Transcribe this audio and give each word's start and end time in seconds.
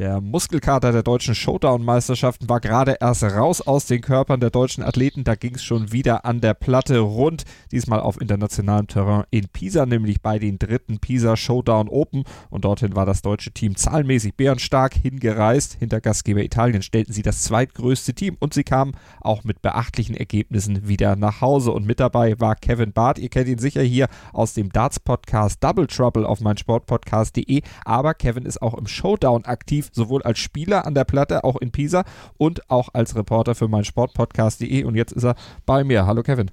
Der 0.00 0.22
Muskelkater 0.22 0.92
der 0.92 1.02
deutschen 1.02 1.34
Showdown-Meisterschaften 1.34 2.48
war 2.48 2.60
gerade 2.60 2.96
erst 3.00 3.22
raus 3.22 3.60
aus 3.60 3.84
den 3.84 4.00
Körpern 4.00 4.40
der 4.40 4.48
deutschen 4.48 4.82
Athleten. 4.82 5.24
Da 5.24 5.34
ging 5.34 5.56
es 5.56 5.62
schon 5.62 5.92
wieder 5.92 6.24
an 6.24 6.40
der 6.40 6.54
Platte 6.54 7.00
rund. 7.00 7.44
Diesmal 7.70 8.00
auf 8.00 8.18
internationalem 8.18 8.86
Terrain 8.86 9.24
in 9.30 9.48
Pisa, 9.48 9.84
nämlich 9.84 10.22
bei 10.22 10.38
den 10.38 10.58
dritten 10.58 11.00
Pisa 11.00 11.36
Showdown 11.36 11.90
Open. 11.90 12.24
Und 12.48 12.64
dorthin 12.64 12.96
war 12.96 13.04
das 13.04 13.20
deutsche 13.20 13.50
Team 13.50 13.76
zahlenmäßig 13.76 14.36
bärenstark 14.36 14.94
hingereist. 14.94 15.74
Hinter 15.74 16.00
Gastgeber 16.00 16.42
Italien 16.42 16.80
stellten 16.80 17.12
sie 17.12 17.20
das 17.20 17.42
zweitgrößte 17.42 18.14
Team 18.14 18.38
und 18.40 18.54
sie 18.54 18.64
kamen 18.64 18.92
auch 19.20 19.44
mit 19.44 19.60
beachtlichen 19.60 20.16
Ergebnissen 20.16 20.88
wieder 20.88 21.14
nach 21.14 21.42
Hause. 21.42 21.72
Und 21.72 21.84
mit 21.84 22.00
dabei 22.00 22.40
war 22.40 22.56
Kevin 22.56 22.94
Barth. 22.94 23.18
Ihr 23.18 23.28
kennt 23.28 23.48
ihn 23.48 23.58
sicher 23.58 23.82
hier 23.82 24.08
aus 24.32 24.54
dem 24.54 24.72
Darts-Podcast 24.72 25.62
Double 25.62 25.86
Trouble 25.86 26.24
auf 26.24 26.40
meinsportpodcast.de. 26.40 27.60
Aber 27.84 28.14
Kevin 28.14 28.46
ist 28.46 28.62
auch 28.62 28.72
im 28.78 28.86
Showdown 28.86 29.44
aktiv 29.44 29.89
aktiv, 29.89 29.89
sowohl 29.92 30.22
als 30.22 30.38
Spieler 30.38 30.86
an 30.86 30.94
der 30.94 31.04
Platte, 31.04 31.44
auch 31.44 31.56
in 31.56 31.70
Pisa 31.70 32.04
und 32.36 32.68
auch 32.70 32.90
als 32.92 33.16
Reporter 33.16 33.54
für 33.54 33.68
mein 33.68 33.84
Sportpodcast.de. 33.84 34.84
Und 34.84 34.94
jetzt 34.94 35.12
ist 35.12 35.24
er 35.24 35.34
bei 35.66 35.84
mir. 35.84 36.06
Hallo 36.06 36.22
Kevin. 36.22 36.50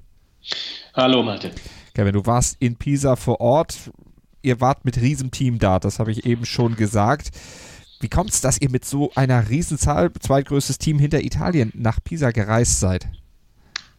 Hallo 0.93 1.23
Martin. 1.23 1.51
Kevin, 1.93 2.13
du 2.13 2.25
warst 2.25 2.57
in 2.59 2.75
Pisa 2.75 3.15
vor 3.15 3.41
Ort. 3.41 3.91
Ihr 4.41 4.61
wart 4.61 4.85
mit 4.85 5.01
Riesenteam 5.01 5.59
da, 5.59 5.79
das 5.79 5.99
habe 5.99 6.11
ich 6.11 6.25
eben 6.25 6.45
schon 6.45 6.75
gesagt. 6.75 7.31
Wie 7.99 8.07
kommt 8.07 8.29
es, 8.29 8.41
dass 8.41 8.61
ihr 8.61 8.69
mit 8.69 8.85
so 8.85 9.11
einer 9.15 9.49
Riesenzahl, 9.49 10.11
zweitgrößtes 10.13 10.77
Team 10.77 10.99
hinter 10.99 11.23
Italien, 11.23 11.71
nach 11.73 11.99
Pisa 12.03 12.31
gereist 12.31 12.79
seid? 12.79 13.07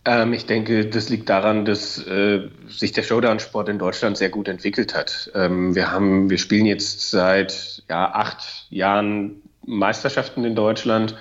Ähm, 0.08 0.32
ich 0.32 0.46
denke, 0.46 0.86
das 0.86 1.10
liegt 1.10 1.28
daran, 1.28 1.66
dass 1.66 1.98
äh, 1.98 2.48
sich 2.66 2.92
der 2.92 3.02
Showdown-Sport 3.02 3.68
in 3.68 3.78
Deutschland 3.78 4.16
sehr 4.16 4.30
gut 4.30 4.48
entwickelt 4.48 4.94
hat. 4.94 5.30
Ähm, 5.34 5.74
wir 5.74 5.92
haben, 5.92 6.30
wir 6.30 6.38
spielen 6.38 6.64
jetzt 6.64 7.10
seit 7.10 7.82
ja, 7.90 8.10
acht 8.14 8.66
Jahren 8.70 9.42
Meisterschaften 9.66 10.44
in 10.46 10.54
Deutschland. 10.54 11.14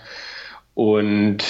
Und 0.74 1.44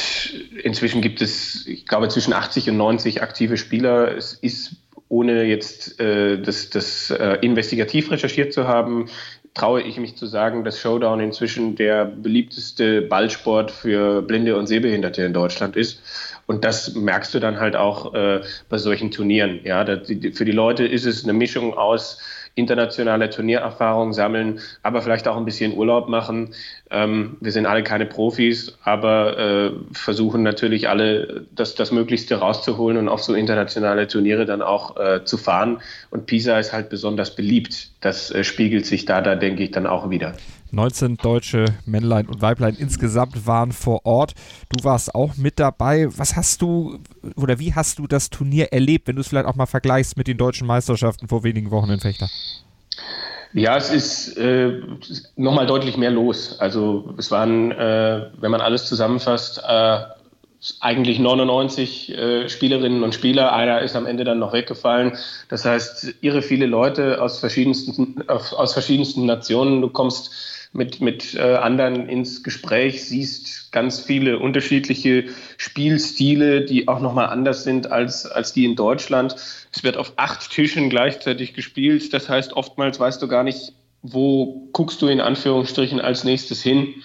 inzwischen 0.63 1.01
gibt 1.01 1.21
es, 1.21 1.67
ich 1.67 1.85
glaube, 1.85 2.07
zwischen 2.07 2.33
80 2.33 2.71
und 2.71 2.77
90 2.77 3.21
aktive 3.21 3.57
Spieler. 3.57 4.17
Es 4.17 4.33
ist, 4.33 4.77
ohne 5.07 5.43
jetzt 5.43 5.99
äh, 5.99 6.41
das, 6.41 6.71
das 6.71 7.11
äh, 7.11 7.37
investigativ 7.41 8.09
recherchiert 8.09 8.51
zu 8.51 8.67
haben, 8.67 9.09
traue 9.53 9.83
ich 9.83 9.97
mich 9.97 10.15
zu 10.15 10.25
sagen, 10.25 10.63
dass 10.63 10.79
Showdown 10.79 11.19
inzwischen 11.19 11.75
der 11.75 12.05
beliebteste 12.05 13.03
Ballsport 13.03 13.69
für 13.69 14.23
Blinde 14.23 14.57
und 14.57 14.65
Sehbehinderte 14.65 15.23
in 15.23 15.33
Deutschland 15.33 15.75
ist. 15.75 16.01
Und 16.47 16.63
das 16.63 16.95
merkst 16.95 17.33
du 17.33 17.39
dann 17.39 17.59
halt 17.59 17.75
auch 17.75 18.13
äh, 18.13 18.41
bei 18.69 18.77
solchen 18.77 19.11
Turnieren. 19.11 19.59
Ja, 19.63 19.83
das, 19.83 20.07
für 20.07 20.45
die 20.45 20.51
Leute 20.51 20.87
ist 20.87 21.05
es 21.05 21.23
eine 21.23 21.33
Mischung 21.33 21.73
aus 21.73 22.19
internationale 22.57 23.29
Turniererfahrung 23.29 24.13
sammeln, 24.13 24.59
aber 24.81 25.03
vielleicht 25.03 25.27
auch 25.27 25.37
ein 25.37 25.45
bisschen 25.45 25.77
Urlaub 25.77 26.09
machen. 26.09 26.55
Ähm, 26.89 27.37
wir 27.39 27.51
sind 27.51 27.67
alle 27.67 27.83
keine 27.83 28.07
Profis, 28.07 28.75
aber 28.83 29.37
äh, 29.37 29.71
versuchen 29.91 30.41
natürlich 30.41 30.89
alle, 30.89 31.45
das, 31.53 31.75
das 31.75 31.91
Möglichste 31.91 32.35
rauszuholen 32.35 32.97
und 32.97 33.09
auf 33.09 33.21
so 33.21 33.35
internationale 33.35 34.07
Turniere 34.07 34.45
dann 34.45 34.63
auch 34.63 34.97
äh, 34.97 35.23
zu 35.23 35.37
fahren. 35.37 35.81
Und 36.09 36.25
Pisa 36.25 36.57
ist 36.57 36.73
halt 36.73 36.89
besonders 36.89 37.35
beliebt. 37.35 37.89
Das 38.01 38.31
äh, 38.31 38.43
spiegelt 38.43 38.87
sich 38.87 39.05
da, 39.05 39.21
da 39.21 39.35
denke 39.35 39.63
ich, 39.63 39.71
dann 39.71 39.85
auch 39.85 40.09
wieder. 40.09 40.33
19 40.71 41.17
deutsche 41.17 41.65
Männlein 41.85 42.27
und 42.27 42.41
Weiblein 42.41 42.75
insgesamt 42.75 43.45
waren 43.47 43.71
vor 43.71 44.05
Ort. 44.05 44.33
Du 44.69 44.83
warst 44.83 45.15
auch 45.15 45.37
mit 45.37 45.59
dabei. 45.59 46.07
Was 46.17 46.35
hast 46.35 46.61
du 46.61 46.99
oder 47.35 47.59
wie 47.59 47.73
hast 47.73 47.99
du 47.99 48.07
das 48.07 48.29
Turnier 48.29 48.73
erlebt, 48.73 49.07
wenn 49.07 49.15
du 49.15 49.21
es 49.21 49.27
vielleicht 49.27 49.47
auch 49.47 49.55
mal 49.55 49.65
vergleichst 49.65 50.17
mit 50.17 50.27
den 50.27 50.37
deutschen 50.37 50.67
Meisterschaften 50.67 51.27
vor 51.27 51.43
wenigen 51.43 51.71
Wochen 51.71 51.89
in 51.89 51.99
Fechter? 51.99 52.29
Ja, 53.53 53.77
es 53.77 53.89
ist 53.89 54.37
äh, 54.37 54.81
nochmal 55.35 55.65
deutlich 55.67 55.97
mehr 55.97 56.11
los. 56.11 56.59
Also 56.59 57.13
es 57.17 57.31
waren, 57.31 57.71
äh, 57.71 58.29
wenn 58.39 58.51
man 58.51 58.61
alles 58.61 58.85
zusammenfasst, 58.85 59.61
äh, 59.67 59.99
eigentlich 60.79 61.19
99 61.19 62.17
äh, 62.17 62.49
Spielerinnen 62.49 63.03
und 63.03 63.13
Spieler. 63.13 63.53
Einer 63.53 63.81
ist 63.81 63.95
am 63.95 64.05
Ende 64.05 64.23
dann 64.23 64.39
noch 64.39 64.53
weggefallen. 64.53 65.17
Das 65.49 65.65
heißt, 65.65 66.15
irre 66.21 66.41
viele 66.41 66.65
Leute 66.65 67.21
aus 67.21 67.39
verschiedensten, 67.39 68.23
aus 68.27 68.73
verschiedensten 68.73 69.25
Nationen. 69.25 69.81
Du 69.81 69.89
kommst 69.89 70.31
mit, 70.73 71.01
mit 71.01 71.35
äh, 71.35 71.55
anderen 71.55 72.07
ins 72.09 72.43
Gespräch, 72.43 73.05
siehst 73.05 73.71
ganz 73.71 73.99
viele 73.99 74.39
unterschiedliche 74.39 75.25
Spielstile, 75.57 76.65
die 76.65 76.87
auch 76.87 76.99
nochmal 76.99 77.27
anders 77.27 77.63
sind 77.63 77.91
als, 77.91 78.25
als 78.25 78.53
die 78.53 78.65
in 78.65 78.75
Deutschland. 78.75 79.35
Es 79.71 79.83
wird 79.83 79.97
auf 79.97 80.13
acht 80.17 80.49
Tischen 80.51 80.89
gleichzeitig 80.89 81.53
gespielt. 81.53 82.13
Das 82.13 82.29
heißt, 82.29 82.53
oftmals 82.53 82.99
weißt 82.99 83.21
du 83.21 83.27
gar 83.27 83.43
nicht, 83.43 83.73
wo 84.01 84.69
guckst 84.73 85.01
du 85.01 85.07
in 85.07 85.21
Anführungsstrichen 85.21 85.99
als 85.99 86.23
nächstes 86.23 86.61
hin. 86.61 86.95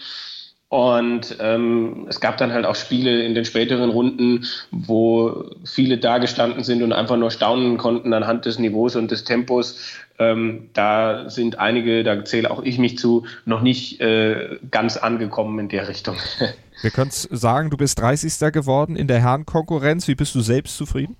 Und 0.72 1.36
ähm, 1.38 2.06
es 2.08 2.18
gab 2.18 2.38
dann 2.38 2.50
halt 2.50 2.64
auch 2.64 2.76
Spiele 2.76 3.26
in 3.26 3.34
den 3.34 3.44
späteren 3.44 3.90
Runden, 3.90 4.46
wo 4.70 5.44
viele 5.66 5.98
da 5.98 6.16
gestanden 6.16 6.64
sind 6.64 6.82
und 6.82 6.94
einfach 6.94 7.18
nur 7.18 7.30
staunen 7.30 7.76
konnten 7.76 8.14
anhand 8.14 8.46
des 8.46 8.58
Niveaus 8.58 8.96
und 8.96 9.10
des 9.10 9.24
Tempos. 9.24 9.78
Ähm, 10.18 10.70
da 10.72 11.28
sind 11.28 11.58
einige, 11.58 12.04
da 12.04 12.24
zähle 12.24 12.50
auch 12.50 12.62
ich 12.62 12.78
mich 12.78 12.96
zu, 12.96 13.26
noch 13.44 13.60
nicht 13.60 14.00
äh, 14.00 14.56
ganz 14.70 14.96
angekommen 14.96 15.58
in 15.58 15.68
der 15.68 15.88
Richtung. 15.88 16.16
Wir 16.80 16.90
können 16.90 17.10
sagen, 17.10 17.68
du 17.68 17.76
bist 17.76 18.00
30. 18.00 18.50
geworden 18.50 18.96
in 18.96 19.08
der 19.08 19.20
Herrenkonkurrenz. 19.20 20.08
Wie 20.08 20.14
bist 20.14 20.34
du 20.34 20.40
selbst 20.40 20.78
zufrieden? 20.78 21.16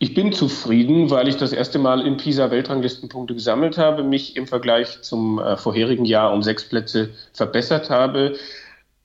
Ich 0.00 0.14
bin 0.14 0.32
zufrieden, 0.32 1.10
weil 1.10 1.26
ich 1.26 1.36
das 1.36 1.52
erste 1.52 1.80
Mal 1.80 2.06
in 2.06 2.16
Pisa 2.16 2.52
Weltranglistenpunkte 2.52 3.34
gesammelt 3.34 3.78
habe, 3.78 4.04
mich 4.04 4.36
im 4.36 4.46
Vergleich 4.46 5.02
zum 5.02 5.40
äh, 5.40 5.56
vorherigen 5.56 6.04
Jahr 6.04 6.32
um 6.32 6.42
sechs 6.42 6.68
Plätze 6.68 7.10
verbessert 7.32 7.90
habe. 7.90 8.36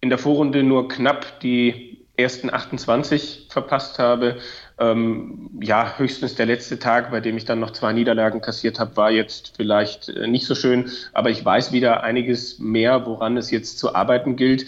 In 0.02 0.10
der 0.10 0.20
Vorrunde 0.20 0.62
nur 0.62 0.88
knapp 0.88 1.40
die 1.40 1.98
ersten 2.16 2.54
28 2.54 3.48
verpasst 3.50 3.98
habe. 3.98 4.38
Ähm, 4.78 5.50
ja, 5.62 5.98
höchstens 5.98 6.36
der 6.36 6.46
letzte 6.46 6.78
Tag, 6.78 7.10
bei 7.10 7.22
dem 7.22 7.38
ich 7.38 7.46
dann 7.46 7.60
noch 7.60 7.72
zwei 7.72 7.92
Niederlagen 7.94 8.42
kassiert 8.42 8.80
habe, 8.80 8.96
war 8.96 9.10
jetzt 9.10 9.54
vielleicht 9.56 10.10
äh, 10.10 10.28
nicht 10.28 10.46
so 10.46 10.54
schön. 10.54 10.92
Aber 11.14 11.32
ich 11.32 11.44
weiß 11.44 11.72
wieder 11.72 12.04
einiges 12.04 12.60
mehr, 12.60 13.08
woran 13.08 13.38
es 13.38 13.50
jetzt 13.50 13.80
zu 13.80 13.96
arbeiten 13.96 14.36
gilt. 14.36 14.68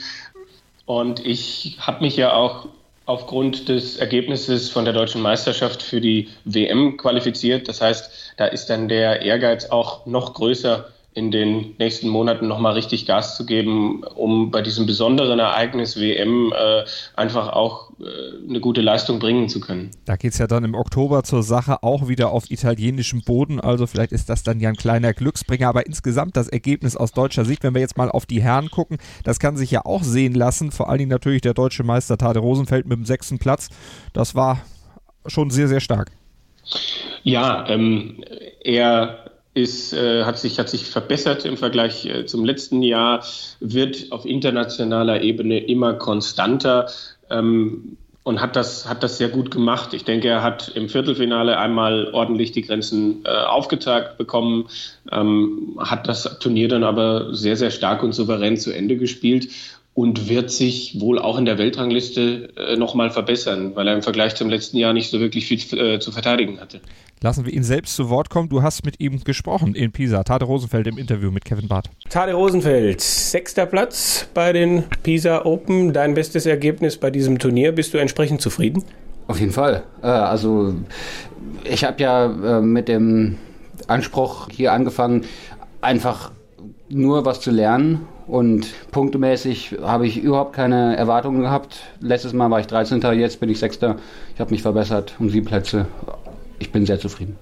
Und 0.88 1.24
ich 1.24 1.78
habe 1.82 2.04
mich 2.04 2.18
ja 2.18 2.34
auch 2.34 2.68
aufgrund 3.06 3.70
des 3.70 3.98
Ergebnisses 3.98 4.70
von 4.70 4.86
der 4.86 4.94
deutschen 4.94 5.22
Meisterschaft 5.22 5.82
für 5.84 6.02
die 6.02 6.30
WM 6.44 6.98
qualifiziert. 6.98 7.68
Das 7.68 7.82
heißt, 7.82 8.34
da 8.38 8.46
ist 8.46 8.68
dann 8.68 8.88
der 8.88 9.22
Ehrgeiz 9.22 9.66
auch 9.66 10.06
noch 10.06 10.34
größer, 10.34 10.90
in 11.16 11.32
den 11.32 11.76
nächsten 11.80 12.10
Monaten 12.10 12.48
nochmal 12.48 12.74
richtig 12.74 13.06
Gas 13.06 13.38
zu 13.38 13.46
geben, 13.46 14.04
um 14.04 14.52
bei 14.52 14.62
diesem 14.62 14.86
besonderen 14.86 15.40
Ereignis 15.40 15.98
WM 15.98 16.54
äh, 16.54 16.84
einfach 17.16 17.54
auch 17.54 17.92
äh, 18.02 18.50
eine 18.50 18.60
gute 18.60 18.82
Leistung 18.82 19.20
bringen 19.20 19.48
zu 19.48 19.62
können. 19.62 19.92
Da 20.04 20.18
geht 20.18 20.34
es 20.34 20.40
ja 20.40 20.48
dann 20.48 20.66
im 20.66 20.76
Oktober 20.76 21.24
zur 21.24 21.42
Sache 21.42 21.84
auch 21.84 22.10
wieder 22.10 22.32
auf 22.32 22.52
italienischem 22.52 23.22
Boden. 23.22 23.62
Also 23.62 23.88
vielleicht 23.88 24.12
ist 24.12 24.30
das 24.30 24.44
dann 24.44 24.60
ja 24.60 24.68
ein 24.68 24.76
kleiner 24.76 25.14
Glücksbringer. 25.14 25.70
Aber 25.70 25.86
insgesamt 25.86 26.36
das 26.36 26.50
Ergebnis 26.50 26.98
aus 26.98 27.14
deutscher 27.14 27.46
Sicht, 27.46 27.64
wenn 27.64 27.74
wir 27.74 27.82
jetzt 27.82 27.96
mal 27.96 28.12
auf 28.12 28.26
die 28.26 28.42
Herren 28.42 28.70
gucken, 28.70 28.98
das 29.24 29.40
kann 29.40 29.56
sich 29.56 29.72
ja 29.72 29.86
auch 29.86 30.04
sehen 30.04 30.34
lassen. 30.34 30.72
Vor 30.72 30.90
allen 30.90 31.00
Dingen 31.00 31.12
natürlich 31.12 31.42
der 31.42 31.54
deutsche 31.54 31.84
Meister 31.84 32.18
Tade 32.18 32.40
Rosenfeld 32.40 32.88
mit 32.88 32.98
dem 32.98 33.06
sechsten 33.06 33.40
Platz. 33.40 33.70
Das 34.12 34.36
war 34.36 34.60
schon 35.28 35.50
sehr, 35.50 35.70
sehr 35.70 35.80
stark. 35.80 36.12
Ja, 37.24 37.66
ähm, 37.70 38.22
er 38.62 39.32
ist, 39.56 39.94
äh, 39.94 40.26
hat, 40.26 40.38
sich, 40.38 40.60
hat 40.60 40.70
sich 40.70 40.86
verbessert 40.86 41.46
im 41.46 41.58
Vergleich 41.58 42.06
äh, 42.06 42.26
zum 42.26 42.46
letzten 42.46 42.84
Jahr, 42.84 43.24
wird 43.60 44.12
auf 44.12 44.26
internationaler 44.26 45.22
Ebene 45.22 45.66
immer 45.66 45.94
konstanter. 45.94 46.88
Ähm, 47.32 47.98
und 48.26 48.42
hat 48.42 48.56
das, 48.56 48.90
hat 48.90 49.04
das 49.04 49.20
sehr 49.20 49.30
gut 49.30 49.52
gemacht. 49.52 49.94
Ich 49.94 50.04
denke, 50.04 50.28
er 50.28 50.42
hat 50.42 50.70
im 50.70 50.90
Viertelfinale 50.90 51.60
einmal 51.60 52.10
ordentlich 52.12 52.52
die 52.52 52.64
Grenzen 52.64 53.24
äh, 53.24 53.30
aufgezeigt 53.30 54.18
bekommen, 54.18 54.68
ähm, 55.12 55.78
hat 55.78 56.08
das 56.08 56.40
Turnier 56.40 56.68
dann 56.68 56.84
aber 56.84 57.36
sehr, 57.36 57.56
sehr 57.56 57.70
stark 57.70 58.02
und 58.02 58.14
souverän 58.14 58.58
zu 58.58 58.72
Ende 58.72 58.98
gespielt 58.98 59.50
und 59.96 60.28
wird 60.28 60.52
sich 60.52 61.00
wohl 61.00 61.18
auch 61.18 61.38
in 61.38 61.46
der 61.46 61.58
Weltrangliste 61.58 62.50
äh, 62.58 62.76
nochmal 62.76 63.12
verbessern, 63.12 63.72
weil 63.76 63.88
er 63.88 63.96
im 63.96 64.02
Vergleich 64.02 64.36
zum 64.36 64.50
letzten 64.50 64.76
Jahr 64.78 64.92
nicht 64.92 65.10
so 65.10 65.22
wirklich 65.22 65.48
viel 65.48 65.80
äh, 65.80 66.00
zu 66.00 66.12
verteidigen 66.12 66.60
hatte. 66.60 66.82
Lassen 67.22 67.46
wir 67.46 67.54
ihn 67.54 67.64
selbst 67.64 67.96
zu 67.96 68.10
Wort 68.10 68.30
kommen. 68.30 68.50
Du 68.50 68.62
hast 68.62 68.84
mit 68.84 69.00
ihm 69.00 69.24
gesprochen 69.24 69.74
in 69.74 69.94
Pisa. 69.94 70.24
Tade 70.24 70.44
Rosenfeld 70.44 70.86
im 70.88 70.98
Interview 70.98 71.32
mit 71.32 71.46
Kevin 71.46 71.70
Barth. 71.70 71.90
Tade 72.10 72.34
Rosenfeld, 72.34 73.00
sechster 73.00 73.66
Platz 73.66 74.28
bei 74.34 74.52
den 74.52 74.84
Pisa 75.02 75.46
Open. 75.46 75.94
Dein 75.94 76.14
bestes 76.14 76.46
Ergebnis 76.46 76.98
bei 76.98 77.10
diesem 77.10 77.40
Turnier. 77.40 77.72
Bist 77.72 77.94
du 77.94 77.98
entsprechend 77.98 78.42
zufrieden? 78.42 78.84
Auf 79.28 79.40
jeden 79.40 79.54
Fall. 79.54 79.86
Äh, 80.04 80.08
also 80.08 80.74
ich 81.64 81.86
habe 81.86 82.04
ja 82.04 82.26
äh, 82.58 82.62
mit 82.62 82.90
dem 82.90 83.38
Anspruch 83.88 84.50
hier 84.52 84.74
angefangen, 84.74 85.24
einfach 85.80 86.34
nur 86.90 87.26
was 87.26 87.40
zu 87.40 87.50
lernen 87.50 88.08
und 88.28 88.74
punktemäßig 88.92 89.78
habe 89.82 90.08
ich 90.08 90.18
überhaupt 90.18 90.54
keine 90.54 90.96
Erwartungen 90.98 91.42
gehabt. 91.42 91.84
Letztes 92.00 92.34
Mal 92.34 92.50
war 92.50 92.60
ich 92.60 92.68
13. 92.68 93.02
Jetzt 93.20 93.40
bin 93.40 93.50
ich 93.50 93.60
6. 93.60 93.80
Ich 94.34 94.40
habe 94.40 94.52
mich 94.52 94.62
verbessert 94.62 95.16
um 95.20 95.30
sieben 95.30 95.46
Plätze. 95.46 95.86
Ich 96.60 96.72
bin 96.72 96.86
sehr 96.86 97.00
zufrieden. 97.00 97.38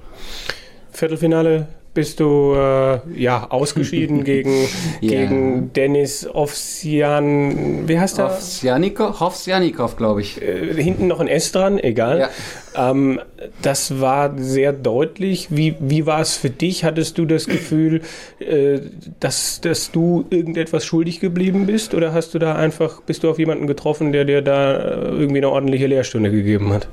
Viertelfinale 0.92 1.68
bist 1.94 2.20
du 2.20 2.54
äh, 2.56 3.00
ja 3.16 3.48
ausgeschieden 3.50 4.24
gegen, 4.26 4.68
ja. 5.02 5.10
gegen 5.10 5.74
Dennis 5.74 6.28
Ovsian. 6.28 7.88
Wie 7.88 8.00
heißt 8.00 8.18
der? 8.18 8.26
Ovsianikov, 8.28 9.22
Ovsianikov 9.22 9.96
glaube 9.96 10.22
ich. 10.22 10.42
Äh, 10.42 10.82
hinten 10.82 11.08
noch 11.08 11.20
ein 11.20 11.28
S 11.28 11.52
dran, 11.52 11.80
egal. 11.80 12.20
Ja. 12.20 12.30
Ähm, 12.76 13.20
das 13.62 14.02
war 14.02 14.34
sehr 14.38 14.74
deutlich. 14.74 15.48
Wie, 15.52 15.76
wie 15.80 16.06
war 16.06 16.22
es 16.22 16.36
für 16.36 16.50
dich? 16.50 16.84
Hattest 16.84 17.18
du 17.18 17.26
das 17.26 17.46
Gefühl, 17.46 18.02
äh, 18.40 18.80
dass, 19.20 19.62
dass 19.62 19.92
du 19.92 20.26
irgendetwas 20.30 20.86
schuldig 20.86 21.20
geblieben 21.20 21.66
bist? 21.66 21.94
Oder 21.94 22.14
hast 22.14 22.34
du 22.34 22.40
da 22.40 22.56
einfach, 22.56 23.02
bist 23.02 23.24
du 23.24 23.30
auf 23.30 23.40
jemanden 23.40 23.68
getroffen, 23.68 24.12
der 24.12 24.26
dir 24.26 24.42
da 24.42 24.76
äh, 24.76 25.10
irgendwie 25.10 25.38
eine 25.38 25.50
ordentliche 25.50 25.88
Lehrstunde 25.88 26.32
gegeben 26.32 26.74
hat? 26.74 26.88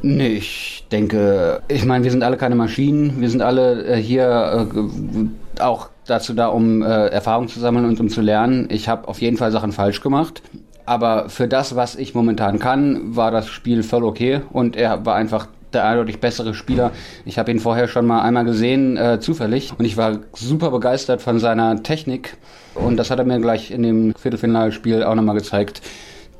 Nee, 0.00 0.28
ich 0.28 0.86
denke, 0.90 1.62
ich 1.68 1.84
meine, 1.84 2.04
wir 2.04 2.10
sind 2.10 2.22
alle 2.22 2.36
keine 2.36 2.54
Maschinen. 2.54 3.20
Wir 3.20 3.28
sind 3.28 3.42
alle 3.42 3.84
äh, 3.84 3.96
hier 3.96 4.68
äh, 4.74 5.60
auch 5.60 5.90
dazu 6.06 6.34
da, 6.34 6.48
um 6.48 6.82
äh, 6.82 7.06
Erfahrung 7.08 7.48
zu 7.48 7.60
sammeln 7.60 7.84
und 7.84 8.00
um 8.00 8.08
zu 8.08 8.20
lernen. 8.20 8.68
Ich 8.70 8.88
habe 8.88 9.08
auf 9.08 9.20
jeden 9.20 9.36
Fall 9.36 9.52
Sachen 9.52 9.72
falsch 9.72 10.00
gemacht. 10.00 10.42
Aber 10.84 11.28
für 11.28 11.46
das, 11.46 11.76
was 11.76 11.94
ich 11.94 12.14
momentan 12.14 12.58
kann, 12.58 13.16
war 13.16 13.30
das 13.30 13.48
Spiel 13.48 13.82
voll 13.82 14.04
okay. 14.04 14.40
Und 14.52 14.76
er 14.76 15.06
war 15.06 15.14
einfach 15.14 15.46
der 15.72 15.86
eindeutig 15.86 16.20
bessere 16.20 16.54
Spieler. 16.54 16.90
Ich 17.24 17.38
habe 17.38 17.50
ihn 17.50 17.60
vorher 17.60 17.88
schon 17.88 18.06
mal 18.06 18.22
einmal 18.22 18.44
gesehen, 18.44 18.96
äh, 18.96 19.20
zufällig. 19.20 19.72
Und 19.78 19.84
ich 19.84 19.96
war 19.96 20.18
super 20.34 20.70
begeistert 20.70 21.22
von 21.22 21.38
seiner 21.38 21.82
Technik. 21.82 22.36
Und 22.74 22.96
das 22.96 23.10
hat 23.10 23.18
er 23.18 23.24
mir 23.24 23.40
gleich 23.40 23.70
in 23.70 23.82
dem 23.82 24.14
Viertelfinalspiel 24.14 25.04
auch 25.04 25.14
nochmal 25.14 25.36
gezeigt. 25.36 25.82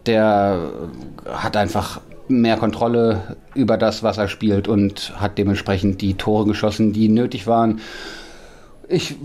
Der 0.06 0.70
hat 1.26 1.56
einfach 1.56 2.00
mehr 2.28 2.56
Kontrolle 2.56 3.36
über 3.54 3.76
das, 3.76 4.02
was 4.02 4.18
er 4.18 4.28
spielt 4.28 4.68
und 4.68 5.12
hat 5.16 5.38
dementsprechend 5.38 6.00
die 6.00 6.14
Tore 6.14 6.46
geschossen, 6.46 6.92
die 6.92 7.08
nötig 7.08 7.46
waren. 7.46 7.80
Ich 8.88 9.16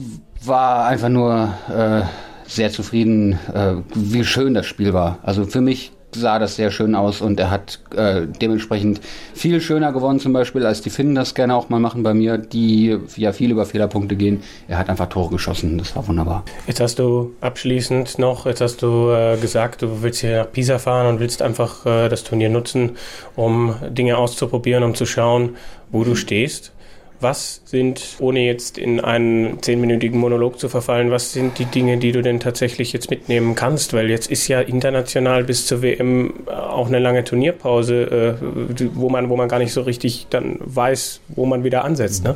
war 0.44 0.86
einfach 0.86 1.10
nur 1.10 1.54
äh, 1.70 2.02
sehr 2.48 2.72
zufrieden, 2.72 3.40
äh, 3.54 3.76
wie 3.94 4.24
schön 4.24 4.54
das 4.54 4.66
Spiel 4.66 4.94
war. 4.94 5.20
Also 5.24 5.46
für 5.46 5.62
mich 5.62 5.92
sah 6.20 6.40
das 6.40 6.56
sehr 6.56 6.72
schön 6.72 6.96
aus 6.96 7.22
und 7.22 7.40
er 7.40 7.52
hat 7.52 7.80
äh, 7.96 8.28
dementsprechend 8.42 9.02
viel 9.34 9.62
schöner 9.62 9.92
gewonnen, 9.92 10.20
zum 10.20 10.34
Beispiel, 10.34 10.66
als 10.66 10.82
die 10.82 10.90
Finnen 10.90 11.16
das 11.16 11.36
gerne 11.36 11.56
auch 11.56 11.70
mal 11.70 11.80
machen 11.80 12.04
bei 12.04 12.14
mir, 12.14 12.38
die 12.38 12.98
ja 13.16 13.32
viel 13.34 13.52
über 13.52 13.66
Fehlerpunkte 13.66 14.16
gehen. 14.16 14.44
Er 14.68 14.78
hat 14.78 14.90
einfach 14.90 15.08
Tore 15.08 15.32
geschossen, 15.32 15.78
das 15.78 15.96
war 15.96 16.08
wunderbar. 16.08 16.44
Jetzt 16.68 16.80
hast 16.80 17.00
du 17.00 17.34
abschließend 17.42 18.20
noch, 18.20 18.46
jetzt 18.46 18.62
hast 18.62 18.82
du 18.82 19.12
äh, 19.12 19.38
gesagt, 19.38 19.82
du 19.82 20.02
willst 20.02 20.22
hier 20.22 20.38
nach 20.38 20.52
Pisa 20.52 20.80
fahren 20.80 21.08
und 21.08 21.20
willst 21.20 21.42
einfach 21.42 21.86
äh, 21.86 22.10
das 22.10 22.24
Turnier 22.24 22.50
nutzen, 22.50 22.92
um 23.36 23.76
Dinge 23.90 24.18
auszuprobieren, 24.18 24.84
um 24.84 24.96
zu 24.96 25.06
schauen, 25.06 25.56
wo 25.92 26.04
du 26.04 26.16
stehst. 26.16 26.72
Was 27.20 27.62
sind, 27.66 28.18
ohne 28.20 28.46
jetzt 28.46 28.78
in 28.78 29.00
einen 29.00 29.62
zehnminütigen 29.62 30.20
Monolog 30.20 30.60
zu 30.60 30.70
verfallen, 30.70 31.10
was 31.10 31.34
sind 31.34 31.58
die 31.58 31.66
Dinge, 31.66 31.98
die 31.98 32.12
du 32.12 32.22
denn 32.22 32.40
tatsächlich 32.40 32.94
jetzt 32.94 33.10
mitnehmen 33.10 33.56
kannst? 33.56 33.94
Weil 33.94 34.10
jetzt 34.10 34.30
ist 34.30 34.48
ja 34.48 34.62
international 34.62 35.44
bis 35.44 35.66
zur 35.66 35.82
WM 35.82 36.48
auch 36.48 36.88
eine 36.88 37.00
lange 37.00 37.24
Turnierpause, 37.24 38.38
äh, 38.40 38.86
wo 38.94 39.10
man, 39.10 39.30
wo 39.30 39.36
man 39.36 39.50
gar 39.50 39.60
nicht 39.60 39.74
so 39.74 39.82
richtig 39.82 40.28
dann 40.30 40.58
weiß, 40.60 41.22
wo 41.30 41.46
man 41.46 41.64
wieder 41.64 41.84
ansetzt, 41.84 42.24
ne? 42.24 42.36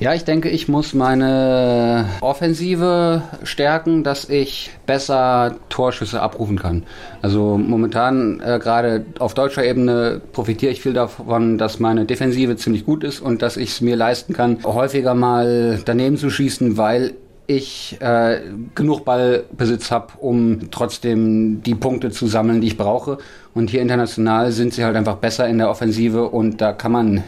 Ja, 0.00 0.14
ich 0.14 0.24
denke, 0.24 0.48
ich 0.48 0.66
muss 0.66 0.94
meine 0.94 2.06
Offensive 2.22 3.20
stärken, 3.42 4.02
dass 4.02 4.30
ich 4.30 4.70
besser 4.86 5.56
Torschüsse 5.68 6.22
abrufen 6.22 6.58
kann. 6.58 6.84
Also 7.20 7.58
momentan 7.58 8.40
äh, 8.40 8.58
gerade 8.58 9.04
auf 9.18 9.34
deutscher 9.34 9.62
Ebene 9.62 10.22
profitiere 10.32 10.72
ich 10.72 10.80
viel 10.80 10.94
davon, 10.94 11.58
dass 11.58 11.80
meine 11.80 12.06
Defensive 12.06 12.56
ziemlich 12.56 12.86
gut 12.86 13.04
ist 13.04 13.20
und 13.20 13.42
dass 13.42 13.58
ich 13.58 13.72
es 13.72 13.82
mir 13.82 13.94
leisten 13.94 14.32
kann, 14.32 14.64
häufiger 14.64 15.14
mal 15.14 15.82
daneben 15.84 16.16
zu 16.16 16.30
schießen, 16.30 16.78
weil 16.78 17.12
ich 17.46 17.98
äh, 18.00 18.40
genug 18.74 19.04
Ballbesitz 19.04 19.90
habe, 19.90 20.14
um 20.18 20.70
trotzdem 20.70 21.62
die 21.62 21.74
Punkte 21.74 22.10
zu 22.10 22.26
sammeln, 22.26 22.62
die 22.62 22.68
ich 22.68 22.78
brauche. 22.78 23.18
Und 23.52 23.68
hier 23.68 23.82
international 23.82 24.52
sind 24.52 24.72
sie 24.72 24.82
halt 24.82 24.96
einfach 24.96 25.16
besser 25.16 25.46
in 25.46 25.58
der 25.58 25.68
Offensive 25.68 26.28
und 26.28 26.62
da 26.62 26.72
kann 26.72 26.92
man 26.92 27.24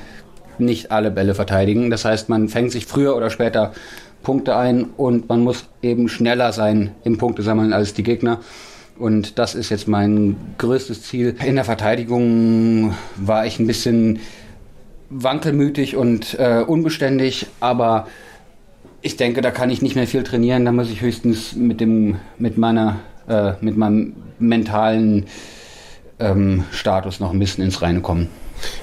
nicht 0.65 0.91
alle 0.91 1.11
Bälle 1.11 1.35
verteidigen. 1.35 1.91
Das 1.91 2.05
heißt, 2.05 2.29
man 2.29 2.49
fängt 2.49 2.73
sich 2.73 2.87
früher 2.87 3.17
oder 3.17 3.31
später 3.31 3.73
Punkte 4.23 4.57
ein 4.57 4.85
und 4.97 5.29
man 5.29 5.41
muss 5.41 5.65
eben 5.83 6.09
schneller 6.09 6.53
sein 6.53 6.93
im 7.05 7.19
Punkte 7.19 7.43
sammeln 7.43 7.73
als 7.73 7.95
die 7.95 8.03
Gegner. 8.03 8.41
Und 8.99 9.39
das 9.39 9.55
ist 9.55 9.71
jetzt 9.71 9.89
mein 9.89 10.37
größtes 10.59 11.03
Ziel. 11.03 11.35
In 11.45 11.57
der 11.57 11.65
Verteidigung 11.65 12.95
war 13.17 13.47
ich 13.47 13.59
ein 13.59 13.67
bisschen 13.67 14.21
wankelmütig 15.11 15.97
und 15.97 16.39
äh, 16.39 16.63
unbeständig, 16.67 17.47
aber 17.61 18.07
ich 19.03 19.17
denke, 19.17 19.41
da 19.41 19.51
kann 19.51 19.71
ich 19.71 19.83
nicht 19.83 19.97
mehr 19.97 20.07
viel 20.07 20.23
trainieren. 20.23 20.65
Da 20.65 20.73
muss 20.73 20.91
ich 20.91 21.01
höchstens 21.01 21.55
mit 21.55 21.81
dem, 21.81 22.17
mit 22.39 22.57
meiner, 22.57 23.01
äh, 23.29 23.53
mit 23.61 23.77
meinem 23.77 24.15
mentalen 24.39 25.27
ähm, 26.21 26.65
Status 26.71 27.21
noch 27.21 27.33
ein 27.33 27.39
bisschen 27.39 27.65
ins 27.65 27.83
Reine 27.83 28.01
kommen. 28.01 28.29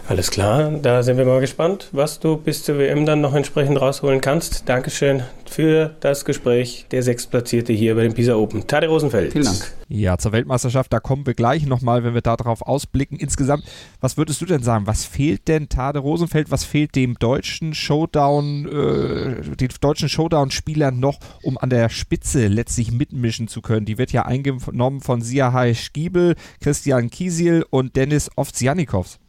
Alles 0.07 0.31
klar, 0.31 0.71
da 0.81 1.03
sind 1.03 1.17
wir 1.17 1.25
mal 1.25 1.39
gespannt, 1.39 1.89
was 1.91 2.19
du 2.19 2.37
bis 2.37 2.63
zur 2.63 2.77
WM 2.77 3.05
dann 3.05 3.21
noch 3.21 3.35
entsprechend 3.35 3.79
rausholen 3.79 4.21
kannst. 4.21 4.67
Dankeschön 4.67 5.23
für 5.45 5.95
das 5.99 6.25
Gespräch. 6.25 6.85
Der 6.91 7.03
Sechstplatzierte 7.03 7.73
hier 7.73 7.95
bei 7.95 8.03
den 8.03 8.13
Pisa 8.13 8.35
Open. 8.35 8.67
Tade 8.67 8.87
Rosenfeld. 8.87 9.33
Vielen 9.33 9.45
Dank. 9.45 9.73
Ja, 9.87 10.17
zur 10.17 10.31
Weltmeisterschaft, 10.31 10.93
da 10.93 10.99
kommen 10.99 11.25
wir 11.25 11.33
gleich 11.33 11.65
nochmal, 11.65 12.03
wenn 12.03 12.13
wir 12.13 12.21
darauf 12.21 12.61
ausblicken. 12.61 13.17
Insgesamt, 13.17 13.63
was 13.99 14.17
würdest 14.17 14.39
du 14.41 14.45
denn 14.45 14.61
sagen? 14.61 14.85
Was 14.87 15.05
fehlt 15.05 15.47
denn 15.47 15.69
Tade 15.69 15.99
Rosenfeld? 15.99 16.51
Was 16.51 16.63
fehlt 16.63 16.95
dem 16.95 17.15
deutschen 17.15 17.73
Showdown, 17.73 18.65
äh, 18.67 19.55
den 19.55 19.69
deutschen 19.81 20.09
Showdown-Spielern 20.09 20.99
noch, 20.99 21.19
um 21.41 21.57
an 21.57 21.69
der 21.69 21.89
Spitze 21.89 22.47
letztlich 22.47 22.91
mitmischen 22.91 23.47
zu 23.47 23.61
können? 23.61 23.85
Die 23.85 23.97
wird 23.97 24.11
ja 24.11 24.25
eingenommen 24.25 25.01
von 25.01 25.21
Siahai 25.21 25.73
Stiebel, 25.73 26.35
Christian 26.61 27.09
Kiesil 27.09 27.65
und 27.69 27.95
Dennis 27.95 28.29
Ovzianikovs. 28.35 29.19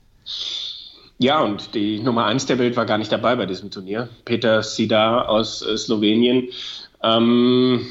Ja, 1.22 1.43
und 1.43 1.75
die 1.75 1.99
Nummer 2.00 2.25
eins 2.25 2.46
der 2.46 2.58
Welt 2.58 2.76
war 2.76 2.87
gar 2.87 2.96
nicht 2.96 3.12
dabei 3.12 3.37
bei 3.37 3.44
diesem 3.44 3.70
Turnier. 3.70 4.08
Peter 4.25 4.62
Sidar 4.62 5.28
aus 5.28 5.61
äh, 5.61 5.76
Slowenien. 5.76 6.49
Ähm, 7.02 7.87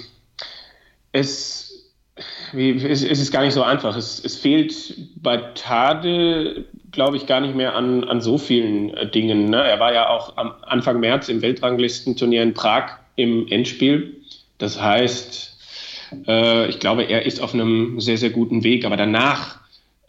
es, 1.12 1.92
wie, 2.54 2.72
es, 2.72 3.04
es, 3.04 3.20
ist 3.20 3.32
gar 3.32 3.44
nicht 3.44 3.54
so 3.54 3.62
einfach. 3.62 3.96
Es, 3.96 4.24
es 4.24 4.36
fehlt 4.36 4.96
bei 5.22 5.38
Tade, 5.54 6.66
glaube 6.92 7.18
ich, 7.18 7.28
gar 7.28 7.40
nicht 7.40 7.54
mehr 7.54 7.76
an, 7.76 8.04
an 8.04 8.20
so 8.20 8.40
vielen 8.40 8.96
äh, 8.96 9.08
Dingen. 9.08 9.46
Ne? 9.46 9.64
Er 9.64 9.80
war 9.80 9.94
ja 9.94 10.10
auch 10.10 10.36
am 10.38 10.56
Anfang 10.64 11.00
März 11.00 11.30
im 11.30 11.44
Weltranglistenturnier 11.44 12.42
in 12.42 12.56
Prag 12.56 12.98
im 13.16 13.48
Endspiel. 13.48 14.22
Das 14.58 14.82
heißt, 14.82 15.56
äh, 16.28 16.68
ich 16.68 16.80
glaube, 16.80 17.04
er 17.04 17.28
ist 17.28 17.42
auf 17.42 17.54
einem 17.54 18.00
sehr, 18.00 18.18
sehr 18.18 18.32
guten 18.32 18.64
Weg. 18.64 18.86
Aber 18.86 18.98
danach 18.98 19.59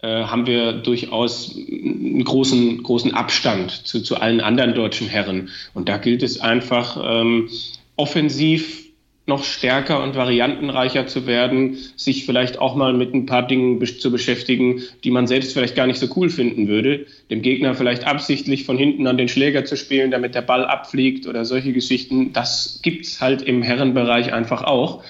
haben 0.07 0.47
wir 0.47 0.73
durchaus 0.73 1.57
einen 1.57 2.25
großen, 2.25 2.83
großen 2.83 3.15
Abstand 3.15 3.71
zu, 3.71 4.03
zu 4.03 4.17
allen 4.17 4.41
anderen 4.41 4.75
deutschen 4.75 5.09
Herren. 5.09 5.51
Und 5.75 5.89
da 5.89 5.99
gilt 5.99 6.23
es 6.23 6.41
einfach, 6.41 6.99
ähm, 7.03 7.49
offensiv 7.97 8.81
noch 9.27 9.45
stärker 9.45 10.03
und 10.03 10.17
variantenreicher 10.17 11.07
zu 11.07 11.27
werden, 11.27 11.79
sich 11.97 12.27
vielleicht 12.27 12.59
auch 12.59 12.75
mal 12.75 12.93
mit 12.93 13.15
ein 13.15 13.27
paar 13.27 13.47
Dingen 13.47 13.85
zu 13.87 14.11
beschäftigen, 14.11 14.83
die 15.05 15.11
man 15.11 15.27
selbst 15.27 15.53
vielleicht 15.53 15.77
gar 15.77 15.87
nicht 15.87 16.01
so 16.01 16.09
cool 16.17 16.31
finden 16.31 16.67
würde. 16.67 17.07
Dem 17.31 17.41
Gegner 17.43 17.75
vielleicht 17.75 18.07
absichtlich 18.07 18.65
von 18.65 18.77
hinten 18.77 19.07
an 19.07 19.19
den 19.19 19.29
Schläger 19.29 19.65
zu 19.65 19.77
spielen, 19.77 20.11
damit 20.11 20.35
der 20.35 20.43
Ball 20.43 20.65
abfliegt 20.65 21.27
oder 21.27 21.45
solche 21.45 21.73
Geschichten. 21.73 22.33
Das 22.33 22.81
gibt's 22.83 23.21
halt 23.21 23.43
im 23.43 23.63
Herrenbereich 23.63 24.33
einfach 24.33 24.65
auch. 24.65 25.05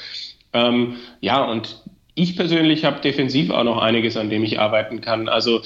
Ähm, 0.52 0.96
ja, 1.20 1.42
und 1.42 1.80
ich 2.22 2.36
persönlich 2.36 2.84
habe 2.84 3.00
defensiv 3.00 3.50
auch 3.50 3.64
noch 3.64 3.78
einiges, 3.78 4.16
an 4.16 4.30
dem 4.30 4.44
ich 4.44 4.58
arbeiten 4.58 5.00
kann. 5.00 5.28
Also 5.28 5.62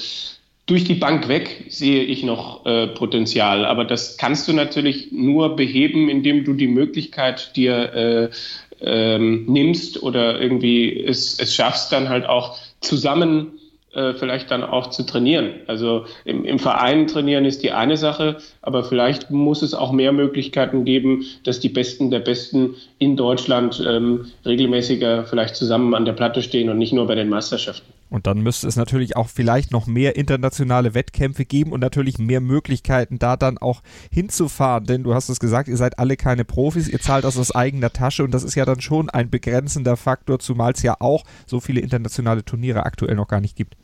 durch 0.65 0.83
die 0.83 0.95
Bank 0.95 1.27
weg 1.27 1.65
sehe 1.69 2.03
ich 2.03 2.23
noch 2.23 2.65
äh, 2.65 2.87
Potenzial, 2.87 3.65
aber 3.65 3.85
das 3.85 4.17
kannst 4.17 4.47
du 4.47 4.53
natürlich 4.53 5.11
nur 5.11 5.55
beheben, 5.55 6.09
indem 6.09 6.43
du 6.43 6.53
die 6.53 6.67
Möglichkeit 6.67 7.55
dir 7.55 7.93
äh, 7.93 8.29
ähm, 8.81 9.45
nimmst 9.47 10.01
oder 10.01 10.39
irgendwie 10.39 11.03
es, 11.03 11.39
es 11.39 11.53
schaffst, 11.53 11.91
dann 11.91 12.09
halt 12.09 12.25
auch 12.25 12.57
zusammen 12.81 13.54
äh, 13.95 14.13
vielleicht 14.13 14.51
dann 14.51 14.63
auch 14.63 14.89
zu 14.89 15.03
trainieren. 15.03 15.51
Also 15.67 16.05
im, 16.25 16.43
im 16.45 16.59
Verein 16.59 17.07
trainieren 17.07 17.45
ist 17.45 17.63
die 17.63 17.71
eine 17.71 17.97
Sache, 17.97 18.37
aber 18.61 18.83
vielleicht 18.83 19.31
muss 19.31 19.61
es 19.61 19.73
auch 19.73 19.91
mehr 19.91 20.11
Möglichkeiten 20.11 20.85
geben, 20.85 21.23
dass 21.43 21.59
die 21.59 21.69
Besten 21.69 22.11
der 22.11 22.19
Besten 22.19 22.75
in 22.99 23.15
Deutschland 23.15 23.83
ähm, 23.87 24.25
regelmäßiger 24.45 25.25
vielleicht 25.25 25.55
zusammen 25.55 25.95
an 25.95 26.05
der 26.05 26.13
Platte 26.13 26.41
stehen 26.41 26.69
und 26.69 26.77
nicht 26.77 26.93
nur 26.93 27.07
bei 27.07 27.15
den 27.15 27.29
Meisterschaften. 27.29 27.85
Und 28.09 28.27
dann 28.27 28.41
müsste 28.41 28.67
es 28.67 28.75
natürlich 28.75 29.15
auch 29.15 29.29
vielleicht 29.29 29.71
noch 29.71 29.87
mehr 29.87 30.15
internationale 30.15 30.93
Wettkämpfe 30.93 31.43
geben 31.43 31.71
und 31.71 31.79
natürlich 31.79 32.19
mehr 32.19 32.39
Möglichkeiten, 32.39 33.17
da 33.17 33.35
dann 33.35 33.57
auch 33.57 33.81
hinzufahren. 34.11 34.85
Denn 34.85 35.03
du 35.03 35.13
hast 35.13 35.29
es 35.29 35.39
gesagt, 35.39 35.67
ihr 35.67 35.77
seid 35.77 35.97
alle 35.99 36.15
keine 36.15 36.45
Profis, 36.45 36.87
ihr 36.87 36.99
zahlt 36.99 37.23
das 37.23 37.37
aus 37.37 37.53
eigener 37.53 37.91
Tasche 37.91 38.23
und 38.23 38.31
das 38.31 38.43
ist 38.43 38.55
ja 38.55 38.65
dann 38.65 38.81
schon 38.81 39.09
ein 39.09 39.29
begrenzender 39.29 39.97
Faktor, 39.97 40.39
zumal 40.39 40.73
es 40.73 40.83
ja 40.83 40.97
auch 40.99 41.23
so 41.45 41.59
viele 41.59 41.81
internationale 41.81 42.45
Turniere 42.45 42.85
aktuell 42.85 43.15
noch 43.15 43.27
gar 43.27 43.41
nicht 43.41 43.55
gibt. 43.55 43.75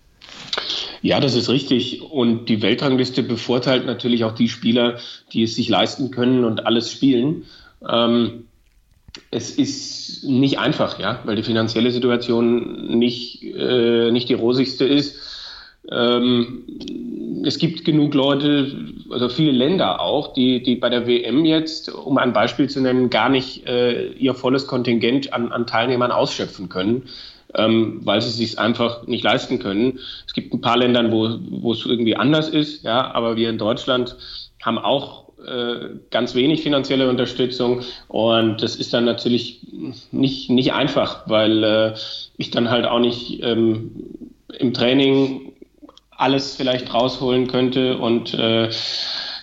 Ja, 1.02 1.20
das 1.20 1.36
ist 1.36 1.50
richtig. 1.50 2.02
Und 2.02 2.48
die 2.48 2.62
Weltrangliste 2.62 3.24
bevorteilt 3.24 3.86
natürlich 3.86 4.24
auch 4.24 4.34
die 4.34 4.50
Spieler, 4.50 5.00
die 5.34 5.44
es 5.44 5.56
sich 5.56 5.68
leisten 5.68 6.12
können 6.12 6.46
und 6.46 6.66
alles 6.66 6.92
spielen. 6.92 7.46
Ähm, 7.88 8.46
es 9.32 9.52
ist 9.52 10.24
nicht 10.24 10.60
einfach, 10.60 11.00
ja, 11.00 11.20
weil 11.26 11.36
die 11.36 11.44
finanzielle 11.44 11.92
Situation 11.92 13.00
nicht, 13.00 13.44
äh, 13.44 14.12
nicht 14.12 14.30
die 14.30 14.36
rosigste 14.36 14.86
ist. 14.86 15.18
Ähm, 15.90 16.64
es 17.44 17.58
gibt 17.58 17.84
genug 17.84 18.14
Leute, 18.14 18.94
also 19.10 19.28
viele 19.28 19.52
Länder 19.52 20.00
auch, 20.00 20.34
die, 20.34 20.62
die 20.62 20.76
bei 20.76 20.90
der 20.90 21.08
WM 21.08 21.44
jetzt, 21.44 21.90
um 21.92 22.20
ein 22.20 22.34
Beispiel 22.34 22.70
zu 22.70 22.80
nennen, 22.82 23.10
gar 23.10 23.30
nicht 23.30 23.68
äh, 23.68 24.12
ihr 24.12 24.36
volles 24.36 24.68
Kontingent 24.68 25.34
an, 25.34 25.52
an 25.52 25.66
Teilnehmern 25.66 26.12
ausschöpfen 26.12 26.70
können 26.70 27.10
ähm, 27.56 28.02
weil 28.04 28.22
sie 28.22 28.30
es 28.30 28.38
sich 28.38 28.60
einfach 28.60 29.08
nicht 29.08 29.24
leisten 29.24 29.60
können. 29.60 30.00
Es 30.26 30.34
gibt 30.34 30.54
ein 30.54 30.62
paar 30.62 30.78
Länder, 30.78 31.12
wo, 31.12 31.38
wo 31.50 31.74
es 31.74 31.86
irgendwie 31.86 32.16
anders 32.16 32.50
ist, 32.50 32.84
ja, 32.84 33.12
aber 33.14 33.36
wir 33.36 33.50
in 33.50 33.58
Deutschland 33.58 34.16
haben 34.62 34.78
auch 34.78 35.32
äh, 35.46 35.96
ganz 36.12 36.36
wenig 36.36 36.62
finanzielle 36.62 37.10
Unterstützung 37.10 37.82
und 38.08 38.62
das 38.62 38.76
ist 38.76 38.94
dann 38.94 39.06
natürlich 39.06 39.62
nicht, 40.12 40.50
nicht 40.50 40.74
einfach, 40.74 41.28
weil 41.28 41.64
äh, 41.64 41.94
ich 42.38 42.52
dann 42.52 42.70
halt 42.70 42.86
auch 42.86 43.00
nicht 43.00 43.42
ähm, 43.42 43.92
im 44.60 44.74
Training 44.74 45.54
alles 46.12 46.56
vielleicht 46.56 46.94
rausholen 46.94 47.48
könnte 47.48 47.98
und 47.98 48.36
äh, 48.36 48.70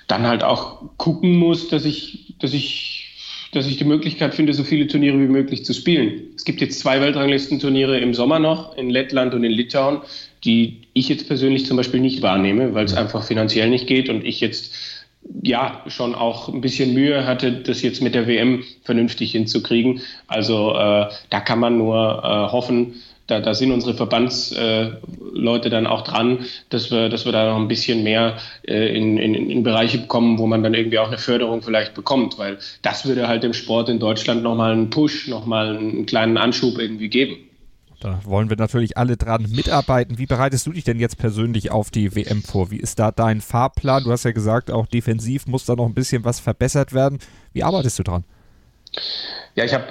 dann 0.07 0.27
halt 0.27 0.45
auch 0.45 0.83
gucken 0.97 1.37
muss, 1.37 1.69
dass 1.69 1.85
ich, 1.85 2.35
dass 2.38 2.55
ich 2.55 3.08
dass 3.52 3.67
ich 3.67 3.76
die 3.76 3.85
Möglichkeit 3.85 4.35
finde, 4.35 4.52
so 4.52 4.64
viele 4.64 4.87
Turniere 4.87 5.19
wie 5.19 5.28
möglich 5.28 5.64
zu 5.64 5.73
spielen. 5.73 6.25
Es 6.37 6.45
gibt 6.45 6.61
jetzt 6.61 6.81
zwei 6.81 7.00
Weltranglistenturniere 7.00 7.99
im 7.99 8.14
Sommer 8.14 8.38
noch, 8.38 8.76
in 8.76 8.90
Lettland 8.90 9.35
und 9.35 9.45
in 9.45 9.52
Litauen, 9.52 10.00
die 10.45 10.83
ich 10.93 11.09
jetzt 11.09 11.26
persönlich 11.26 11.67
zum 11.67 11.76
Beispiel 11.76 12.00
nicht 12.00 12.23
wahrnehme, 12.23 12.75
weil 12.75 12.85
es 12.85 12.95
einfach 12.95 13.25
finanziell 13.25 13.71
nicht 13.71 13.87
geht 13.87 14.09
und 14.09 14.25
ich 14.25 14.40
jetzt 14.40 14.75
ja 15.43 15.83
schon 15.88 16.14
auch 16.14 16.49
ein 16.49 16.61
bisschen 16.61 16.95
Mühe 16.95 17.26
hatte, 17.26 17.52
das 17.52 17.83
jetzt 17.83 18.02
mit 18.02 18.14
der 18.14 18.26
WM 18.26 18.64
vernünftig 18.83 19.33
hinzukriegen. 19.33 20.00
Also 20.26 20.75
äh, 20.75 21.07
da 21.31 21.40
kann 21.40 21.59
man 21.59 21.76
nur 21.76 21.97
äh, 21.97 22.52
hoffen, 22.52 22.95
da, 23.28 23.40
da 23.40 23.54
sind 23.54 23.70
unsere 23.70 23.94
Verbandsleute 23.94 25.68
äh, 25.68 25.70
dann 25.70 25.87
auch 25.87 26.02
dran, 26.02 26.47
dass 26.70 26.90
wir, 26.90 27.08
dass 27.08 27.25
wir 27.25 27.32
da 27.32 27.50
noch 27.50 27.61
ein 27.61 27.68
bisschen 27.68 28.02
mehr 28.02 28.38
äh, 28.66 28.97
in, 28.97 29.18
in, 29.18 29.35
in 29.35 29.62
Bereiche 29.62 30.06
kommen, 30.06 30.38
wo 30.38 30.47
man 30.47 30.62
dann 30.62 30.75
irgendwie 30.75 30.99
auch 30.99 31.08
eine 31.08 31.18
Förderung 31.18 31.62
vielleicht 31.62 31.94
bekommt, 31.94 32.38
weil 32.38 32.58
das 32.82 33.06
würde 33.06 33.28
halt 33.28 33.42
dem 33.42 33.52
Sport 33.52 33.90
in 33.90 33.99
Deutschland 34.00 34.42
nochmal 34.42 34.73
einen 34.73 34.90
Push, 34.90 35.28
nochmal 35.28 35.76
einen 35.76 36.06
kleinen 36.06 36.38
Anschub 36.38 36.78
irgendwie 36.78 37.08
geben. 37.08 37.37
Da 38.00 38.20
wollen 38.25 38.49
wir 38.49 38.56
natürlich 38.56 38.97
alle 38.97 39.16
dran 39.16 39.47
mitarbeiten. 39.50 40.18
Wie 40.18 40.26
bereitest 40.26 40.66
du 40.66 40.73
dich 40.73 40.85
denn 40.85 41.00
jetzt 41.00 41.18
persönlich 41.18 41.70
auf 41.70 41.90
die 41.90 42.14
WM 42.14 42.42
vor? 42.42 42.70
Wie 42.70 42.78
ist 42.78 42.99
da 42.99 43.11
dein 43.11 43.40
Fahrplan? 43.40 44.04
Du 44.04 44.12
hast 44.12 44.25
ja 44.25 44.30
gesagt, 44.30 44.70
auch 44.70 44.87
defensiv 44.87 45.47
muss 45.47 45.66
da 45.66 45.75
noch 45.75 45.87
ein 45.87 45.94
bisschen 45.94 46.25
was 46.25 46.40
verbessert 46.40 46.92
werden. 46.92 47.18
Wie 47.52 47.64
arbeitest 47.64 47.99
du 47.99 48.04
dran? 48.04 48.25
Ja, 49.56 49.64
ich 49.64 49.75
habe 49.75 49.85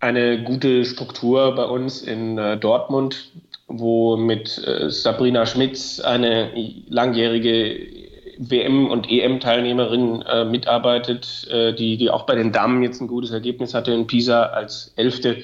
eine 0.00 0.42
gute 0.42 0.84
Struktur 0.84 1.54
bei 1.54 1.64
uns 1.64 2.02
in 2.02 2.38
äh, 2.38 2.56
Dortmund, 2.56 3.30
wo 3.68 4.16
mit 4.16 4.62
äh, 4.66 4.90
Sabrina 4.90 5.46
Schmitz 5.46 6.00
eine 6.00 6.52
langjährige 6.88 8.06
WM- 8.38 8.90
und 8.90 9.10
EM-Teilnehmerin 9.10 10.22
äh, 10.22 10.44
mitarbeitet, 10.44 11.48
äh, 11.50 11.72
die, 11.72 11.96
die 11.96 12.10
auch 12.10 12.26
bei 12.26 12.34
den 12.34 12.52
Damen 12.52 12.82
jetzt 12.82 13.00
ein 13.00 13.08
gutes 13.08 13.30
Ergebnis 13.30 13.74
hatte 13.74 13.92
in 13.92 14.06
Pisa 14.06 14.44
als 14.44 14.92
Elfte. 14.96 15.42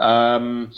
Ähm, 0.00 0.70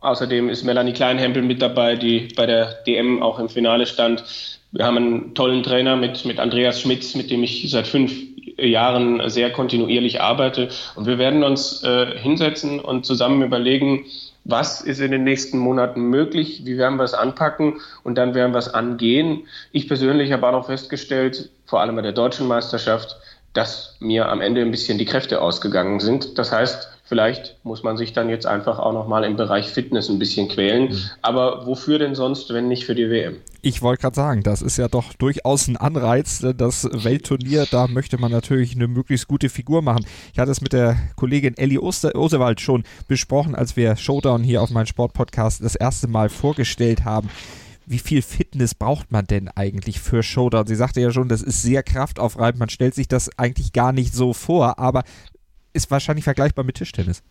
außerdem 0.00 0.48
ist 0.50 0.62
Melanie 0.62 0.92
Kleinhempel 0.92 1.42
mit 1.42 1.62
dabei, 1.62 1.96
die 1.96 2.28
bei 2.36 2.46
der 2.46 2.74
DM 2.86 3.22
auch 3.22 3.38
im 3.38 3.48
Finale 3.48 3.86
stand. 3.86 4.24
Wir 4.72 4.84
haben 4.84 4.96
einen 4.96 5.34
tollen 5.34 5.62
Trainer 5.62 5.96
mit, 5.96 6.24
mit 6.26 6.38
Andreas 6.38 6.80
Schmitz, 6.80 7.14
mit 7.14 7.30
dem 7.30 7.42
ich 7.42 7.70
seit 7.70 7.86
fünf 7.86 8.12
Jahren 8.58 9.28
sehr 9.28 9.52
kontinuierlich 9.52 10.20
arbeite. 10.20 10.68
Und 10.94 11.06
wir 11.06 11.18
werden 11.18 11.44
uns 11.44 11.82
äh, 11.82 12.18
hinsetzen 12.18 12.80
und 12.80 13.06
zusammen 13.06 13.42
überlegen, 13.42 14.04
was 14.44 14.80
ist 14.80 15.00
in 15.00 15.10
den 15.10 15.24
nächsten 15.24 15.58
Monaten 15.58 16.02
möglich, 16.02 16.62
wie 16.64 16.78
werden 16.78 16.98
wir 16.98 17.04
es 17.04 17.14
anpacken 17.14 17.80
und 18.04 18.16
dann 18.16 18.34
werden 18.34 18.52
wir 18.52 18.58
es 18.58 18.72
angehen. 18.72 19.42
Ich 19.72 19.88
persönlich 19.88 20.32
habe 20.32 20.46
auch 20.46 20.52
noch 20.52 20.66
festgestellt, 20.66 21.50
vor 21.64 21.80
allem 21.80 21.96
bei 21.96 22.02
der 22.02 22.12
deutschen 22.12 22.46
Meisterschaft, 22.46 23.16
dass 23.54 23.96
mir 24.00 24.28
am 24.28 24.40
Ende 24.40 24.60
ein 24.60 24.70
bisschen 24.70 24.98
die 24.98 25.04
Kräfte 25.04 25.40
ausgegangen 25.40 25.98
sind. 25.98 26.38
Das 26.38 26.52
heißt, 26.52 26.95
Vielleicht 27.08 27.56
muss 27.62 27.84
man 27.84 27.96
sich 27.96 28.12
dann 28.12 28.28
jetzt 28.28 28.46
einfach 28.46 28.80
auch 28.80 28.92
nochmal 28.92 29.22
im 29.22 29.36
Bereich 29.36 29.68
Fitness 29.68 30.08
ein 30.08 30.18
bisschen 30.18 30.48
quälen. 30.48 30.90
Mhm. 30.90 30.98
Aber 31.22 31.64
wofür 31.64 32.00
denn 32.00 32.16
sonst, 32.16 32.52
wenn 32.52 32.66
nicht 32.66 32.84
für 32.84 32.96
die 32.96 33.08
WM? 33.08 33.36
Ich 33.62 33.80
wollte 33.80 34.02
gerade 34.02 34.16
sagen, 34.16 34.42
das 34.42 34.60
ist 34.60 34.76
ja 34.76 34.88
doch 34.88 35.12
durchaus 35.14 35.68
ein 35.68 35.76
Anreiz. 35.76 36.44
Das 36.56 36.88
Weltturnier, 36.92 37.66
da 37.70 37.86
möchte 37.86 38.18
man 38.18 38.32
natürlich 38.32 38.74
eine 38.74 38.88
möglichst 38.88 39.28
gute 39.28 39.48
Figur 39.48 39.82
machen. 39.82 40.04
Ich 40.32 40.40
hatte 40.40 40.50
es 40.50 40.60
mit 40.60 40.72
der 40.72 40.96
Kollegin 41.14 41.56
Ellie 41.56 41.80
Oster 41.80 42.14
Osewald 42.16 42.60
schon 42.60 42.82
besprochen, 43.06 43.54
als 43.54 43.76
wir 43.76 43.94
Showdown 43.96 44.42
hier 44.42 44.60
auf 44.60 44.70
meinem 44.70 44.86
Sportpodcast 44.86 45.62
das 45.64 45.76
erste 45.76 46.08
Mal 46.08 46.28
vorgestellt 46.28 47.04
haben 47.04 47.30
wie 47.88 48.00
viel 48.00 48.20
Fitness 48.20 48.74
braucht 48.74 49.12
man 49.12 49.26
denn 49.26 49.48
eigentlich 49.48 50.00
für 50.00 50.24
Showdown? 50.24 50.66
Sie 50.66 50.74
sagte 50.74 51.00
ja 51.00 51.12
schon, 51.12 51.28
das 51.28 51.40
ist 51.40 51.62
sehr 51.62 51.84
kraftaufreibend. 51.84 52.58
Man 52.58 52.68
stellt 52.68 52.96
sich 52.96 53.06
das 53.06 53.30
eigentlich 53.38 53.72
gar 53.72 53.92
nicht 53.92 54.12
so 54.12 54.32
vor, 54.32 54.80
aber 54.80 55.04
ist 55.76 55.90
wahrscheinlich 55.90 56.24
vergleichbar 56.24 56.64
mit 56.64 56.76
Tischtennis. 56.76 57.22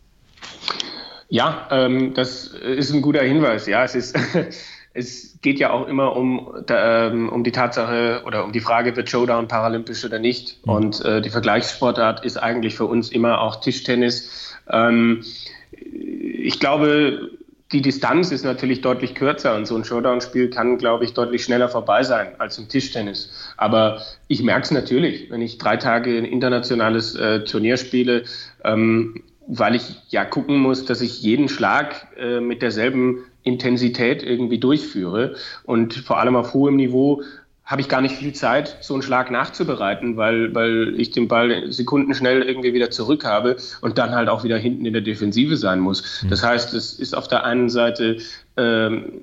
Ja, 1.28 1.68
ähm, 1.72 2.14
das 2.14 2.48
ist 2.48 2.94
ein 2.94 3.02
guter 3.02 3.24
Hinweis. 3.24 3.68
Ja, 3.68 3.84
es 3.84 3.96
ist. 3.96 4.18
es 4.96 5.38
geht 5.42 5.60
ja 5.60 5.72
auch 5.72 5.88
immer 5.88 6.16
um, 6.16 6.56
ähm, 6.70 7.28
um 7.28 7.44
die 7.44 7.52
Tatsache 7.52 8.24
oder 8.26 8.46
um 8.46 8.54
die 8.54 8.62
Frage, 8.62 8.96
wird 8.96 9.10
Showdown 9.10 9.50
paralympisch 9.50 10.06
oder 10.06 10.20
nicht. 10.20 10.66
Mhm. 10.66 10.72
Und 10.72 11.06
äh, 11.06 11.22
die 11.22 11.30
Vergleichssportart 11.30 12.24
ist 12.24 12.38
eigentlich 12.38 12.76
für 12.76 12.86
uns 12.86 13.12
immer 13.12 13.42
auch 13.42 13.58
Tischtennis. 13.58 14.56
Ähm, 14.70 15.24
ich 15.72 16.60
glaube, 16.62 17.32
die 17.72 17.82
Distanz 17.82 18.32
ist 18.32 18.46
natürlich 18.46 18.82
deutlich 18.82 19.16
kürzer 19.16 19.56
und 19.56 19.66
so 19.66 19.76
ein 19.76 19.84
Showdown-Spiel 19.84 20.50
kann, 20.50 20.78
glaube 20.78 21.04
ich, 21.04 21.14
deutlich 21.14 21.44
schneller 21.44 21.68
vorbei 21.68 22.04
sein 22.04 22.28
als 22.38 22.60
im 22.60 22.70
Tischtennis. 22.70 23.32
Aber 23.58 24.02
ich 24.28 24.44
merke 24.44 24.62
es 24.62 24.72
natürlich, 24.72 25.32
wenn 25.32 25.42
ich 25.42 25.58
drei 25.58 25.78
Tage 25.78 26.16
ein 26.16 26.26
internationales 26.26 27.16
äh, 27.16 27.44
Turnier 27.44 27.78
spiele, 27.78 28.24
ähm, 28.64 29.24
weil 29.48 29.76
ich 29.76 30.02
ja 30.10 30.26
gucken 30.26 30.60
muss, 30.60 30.86
dass 30.86 31.02
ich 31.02 31.22
jeden 31.22 31.50
Schlag 31.50 32.08
äh, 32.18 32.40
mit 32.40 32.62
derselben 32.62 33.24
Intensität 33.44 34.24
irgendwie 34.24 34.60
durchführe 34.60 35.36
und 35.64 35.94
vor 35.94 36.20
allem 36.20 36.36
auf 36.36 36.54
hohem 36.54 36.76
Niveau 36.76 37.22
habe 37.66 37.82
ich 37.82 37.90
gar 37.90 38.02
nicht 38.02 38.16
viel 38.16 38.34
Zeit, 38.34 38.78
so 38.82 38.94
einen 38.94 39.02
Schlag 39.02 39.32
nachzubereiten, 39.32 40.18
weil, 40.18 40.54
weil 40.54 41.00
ich 41.00 41.10
den 41.12 41.28
Ball 41.28 41.72
sekundenschnell 41.72 42.44
irgendwie 42.44 42.74
wieder 42.74 42.92
zurück 42.92 43.26
habe 43.26 43.58
und 43.82 43.98
dann 43.98 44.14
halt 44.14 44.30
auch 44.30 44.44
wieder 44.44 44.58
hinten 44.58 44.86
in 44.86 44.94
der 44.94 45.02
Defensive 45.02 45.58
sein 45.58 45.80
muss. 45.80 46.24
Mhm. 46.24 46.30
Das 46.30 46.44
heißt, 46.44 46.74
es 46.76 46.94
ist 46.94 47.16
auf 47.16 47.28
der 47.28 47.44
einen 47.44 47.70
Seite 47.70 48.18
ähm, 48.56 49.22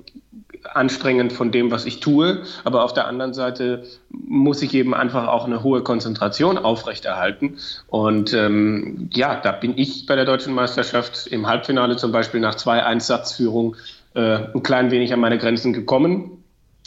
anstrengend 0.73 1.31
von 1.31 1.51
dem, 1.51 1.71
was 1.71 1.85
ich 1.85 2.01
tue, 2.01 2.43
aber 2.65 2.83
auf 2.83 2.93
der 2.93 3.07
anderen 3.07 3.33
Seite 3.33 3.83
muss 4.09 4.61
ich 4.61 4.73
eben 4.73 4.93
einfach 4.93 5.27
auch 5.27 5.45
eine 5.45 5.63
hohe 5.63 5.81
Konzentration 5.81 6.57
aufrechterhalten. 6.57 7.57
Und 7.87 8.33
ähm, 8.33 9.09
ja, 9.13 9.39
da 9.39 9.53
bin 9.53 9.77
ich 9.77 10.05
bei 10.05 10.15
der 10.15 10.25
deutschen 10.25 10.53
Meisterschaft 10.53 11.27
im 11.27 11.47
Halbfinale 11.47 11.95
zum 11.95 12.11
Beispiel 12.11 12.41
nach 12.41 12.55
zwei 12.55 12.83
Einsatzführungen 12.83 13.75
äh, 14.15 14.39
ein 14.53 14.63
klein 14.63 14.91
wenig 14.91 15.13
an 15.13 15.21
meine 15.21 15.37
Grenzen 15.37 15.71
gekommen 15.71 16.42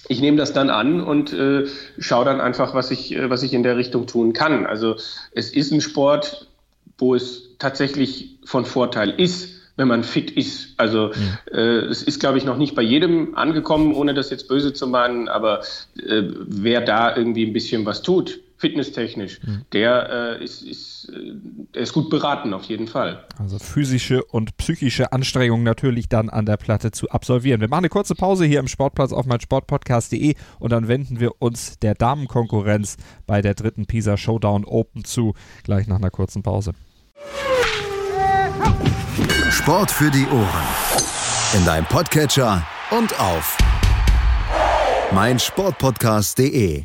ich 0.08 0.20
nehme 0.20 0.36
das 0.36 0.52
dann 0.52 0.70
an 0.70 1.00
und 1.00 1.32
äh, 1.32 1.66
schaue 1.98 2.24
dann 2.24 2.40
einfach, 2.40 2.74
was 2.74 2.90
ich, 2.90 3.14
äh, 3.14 3.30
was 3.30 3.42
ich 3.42 3.52
in 3.52 3.62
der 3.62 3.76
Richtung 3.76 4.06
tun 4.06 4.32
kann. 4.32 4.66
Also 4.66 4.96
es 5.32 5.50
ist 5.50 5.72
ein 5.72 5.80
Sport, 5.80 6.48
wo 6.98 7.14
es 7.14 7.56
tatsächlich 7.58 8.38
von 8.44 8.64
Vorteil 8.64 9.10
ist, 9.10 9.50
wenn 9.76 9.88
man 9.88 10.04
fit 10.04 10.30
ist. 10.30 10.74
Also 10.78 11.08
mhm. 11.14 11.38
äh, 11.52 11.78
es 11.86 12.02
ist, 12.02 12.20
glaube 12.20 12.38
ich, 12.38 12.44
noch 12.44 12.56
nicht 12.56 12.74
bei 12.74 12.82
jedem 12.82 13.36
angekommen, 13.36 13.94
ohne 13.94 14.14
das 14.14 14.30
jetzt 14.30 14.48
böse 14.48 14.72
zu 14.72 14.86
meinen, 14.86 15.28
aber 15.28 15.60
äh, 15.96 16.22
wer 16.46 16.80
da 16.80 17.14
irgendwie 17.14 17.46
ein 17.46 17.52
bisschen 17.52 17.84
was 17.84 18.02
tut, 18.02 18.40
fitnesstechnisch, 18.58 19.40
mhm. 19.42 19.62
der, 19.72 20.38
äh, 20.40 20.44
ist, 20.44 20.62
ist, 20.62 21.10
äh, 21.12 21.32
der 21.74 21.82
ist 21.82 21.92
gut 21.92 22.10
beraten 22.10 22.54
auf 22.54 22.64
jeden 22.64 22.88
Fall. 22.88 23.24
Also 23.38 23.58
physische 23.58 24.24
und 24.24 24.56
psychische 24.56 25.12
Anstrengungen 25.12 25.64
natürlich 25.64 26.08
dann 26.08 26.30
an 26.30 26.46
der 26.46 26.56
Platte 26.56 26.90
zu 26.90 27.08
absolvieren. 27.10 27.60
Wir 27.60 27.68
machen 27.68 27.80
eine 27.80 27.88
kurze 27.88 28.14
Pause 28.14 28.44
hier 28.44 28.60
im 28.60 28.68
Sportplatz 28.68 29.12
auf 29.12 29.26
meinsportpodcast.de 29.26 30.34
und 30.58 30.72
dann 30.72 30.88
wenden 30.88 31.20
wir 31.20 31.32
uns 31.40 31.78
der 31.78 31.94
Damenkonkurrenz 31.94 32.96
bei 33.26 33.42
der 33.42 33.54
dritten 33.54 33.86
Pisa 33.86 34.16
Showdown 34.16 34.64
Open 34.64 35.04
zu, 35.04 35.34
gleich 35.64 35.86
nach 35.86 35.96
einer 35.96 36.10
kurzen 36.10 36.42
Pause. 36.42 36.72
Sport 39.50 39.90
für 39.90 40.10
die 40.10 40.26
Ohren 40.26 40.66
in 41.54 41.64
deinem 41.64 41.86
Podcatcher 41.86 42.66
und 42.90 43.18
auf 43.18 43.56
meinsportpodcast.de. 45.12 46.84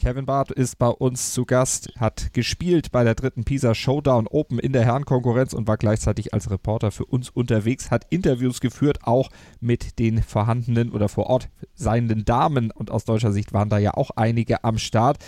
Kevin 0.00 0.24
Barth 0.24 0.50
ist 0.50 0.78
bei 0.78 0.88
uns 0.88 1.34
zu 1.34 1.44
Gast, 1.44 1.92
hat 1.98 2.32
gespielt 2.32 2.90
bei 2.90 3.04
der 3.04 3.14
dritten 3.14 3.44
Pisa 3.44 3.74
Showdown 3.74 4.28
Open 4.28 4.58
in 4.58 4.72
der 4.72 4.82
Herrenkonkurrenz 4.82 5.52
und 5.52 5.68
war 5.68 5.76
gleichzeitig 5.76 6.32
als 6.32 6.50
Reporter 6.50 6.90
für 6.90 7.04
uns 7.04 7.28
unterwegs, 7.28 7.90
hat 7.90 8.06
Interviews 8.08 8.62
geführt, 8.62 9.00
auch 9.02 9.28
mit 9.60 9.98
den 9.98 10.22
vorhandenen 10.22 10.90
oder 10.90 11.10
vor 11.10 11.26
Ort 11.26 11.50
seienden 11.74 12.24
Damen 12.24 12.70
und 12.70 12.90
aus 12.90 13.04
deutscher 13.04 13.30
Sicht 13.30 13.52
waren 13.52 13.68
da 13.68 13.76
ja 13.76 13.92
auch 13.92 14.08
einige 14.16 14.64
am 14.64 14.78
Start. 14.78 15.18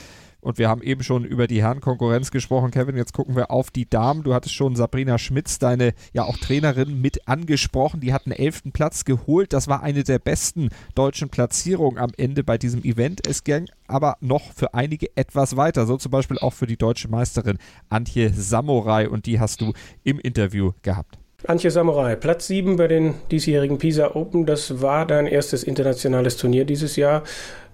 Und 0.42 0.58
wir 0.58 0.68
haben 0.68 0.82
eben 0.82 1.04
schon 1.04 1.24
über 1.24 1.46
die 1.46 1.62
Herrenkonkurrenz 1.62 2.32
gesprochen. 2.32 2.72
Kevin, 2.72 2.96
jetzt 2.96 3.12
gucken 3.12 3.36
wir 3.36 3.52
auf 3.52 3.70
die 3.70 3.88
Damen. 3.88 4.24
Du 4.24 4.34
hattest 4.34 4.56
schon 4.56 4.74
Sabrina 4.74 5.16
Schmitz, 5.16 5.60
deine 5.60 5.94
ja 6.12 6.24
auch 6.24 6.36
Trainerin, 6.36 7.00
mit 7.00 7.28
angesprochen. 7.28 8.00
Die 8.00 8.12
hat 8.12 8.26
einen 8.26 8.34
elften 8.34 8.72
Platz 8.72 9.04
geholt. 9.04 9.52
Das 9.52 9.68
war 9.68 9.84
eine 9.84 10.02
der 10.02 10.18
besten 10.18 10.70
deutschen 10.96 11.28
Platzierungen 11.28 11.96
am 11.96 12.10
Ende 12.16 12.42
bei 12.42 12.58
diesem 12.58 12.82
Event. 12.82 13.24
Es 13.24 13.44
ging 13.44 13.68
aber 13.86 14.16
noch 14.20 14.52
für 14.52 14.74
einige 14.74 15.16
etwas 15.16 15.56
weiter. 15.56 15.86
So 15.86 15.96
zum 15.96 16.10
Beispiel 16.10 16.38
auch 16.38 16.52
für 16.52 16.66
die 16.66 16.76
deutsche 16.76 17.06
Meisterin 17.06 17.58
Antje 17.88 18.32
Samurai. 18.34 19.08
Und 19.08 19.26
die 19.26 19.38
hast 19.38 19.60
du 19.60 19.72
im 20.02 20.18
Interview 20.18 20.72
gehabt. 20.82 21.18
Antje 21.46 21.70
Samurai, 21.70 22.16
Platz 22.16 22.48
7 22.48 22.74
bei 22.74 22.88
den 22.88 23.14
diesjährigen 23.30 23.78
Pisa 23.78 24.16
Open. 24.16 24.44
Das 24.44 24.82
war 24.82 25.06
dein 25.06 25.28
erstes 25.28 25.62
internationales 25.62 26.36
Turnier 26.36 26.64
dieses 26.64 26.96
Jahr. 26.96 27.22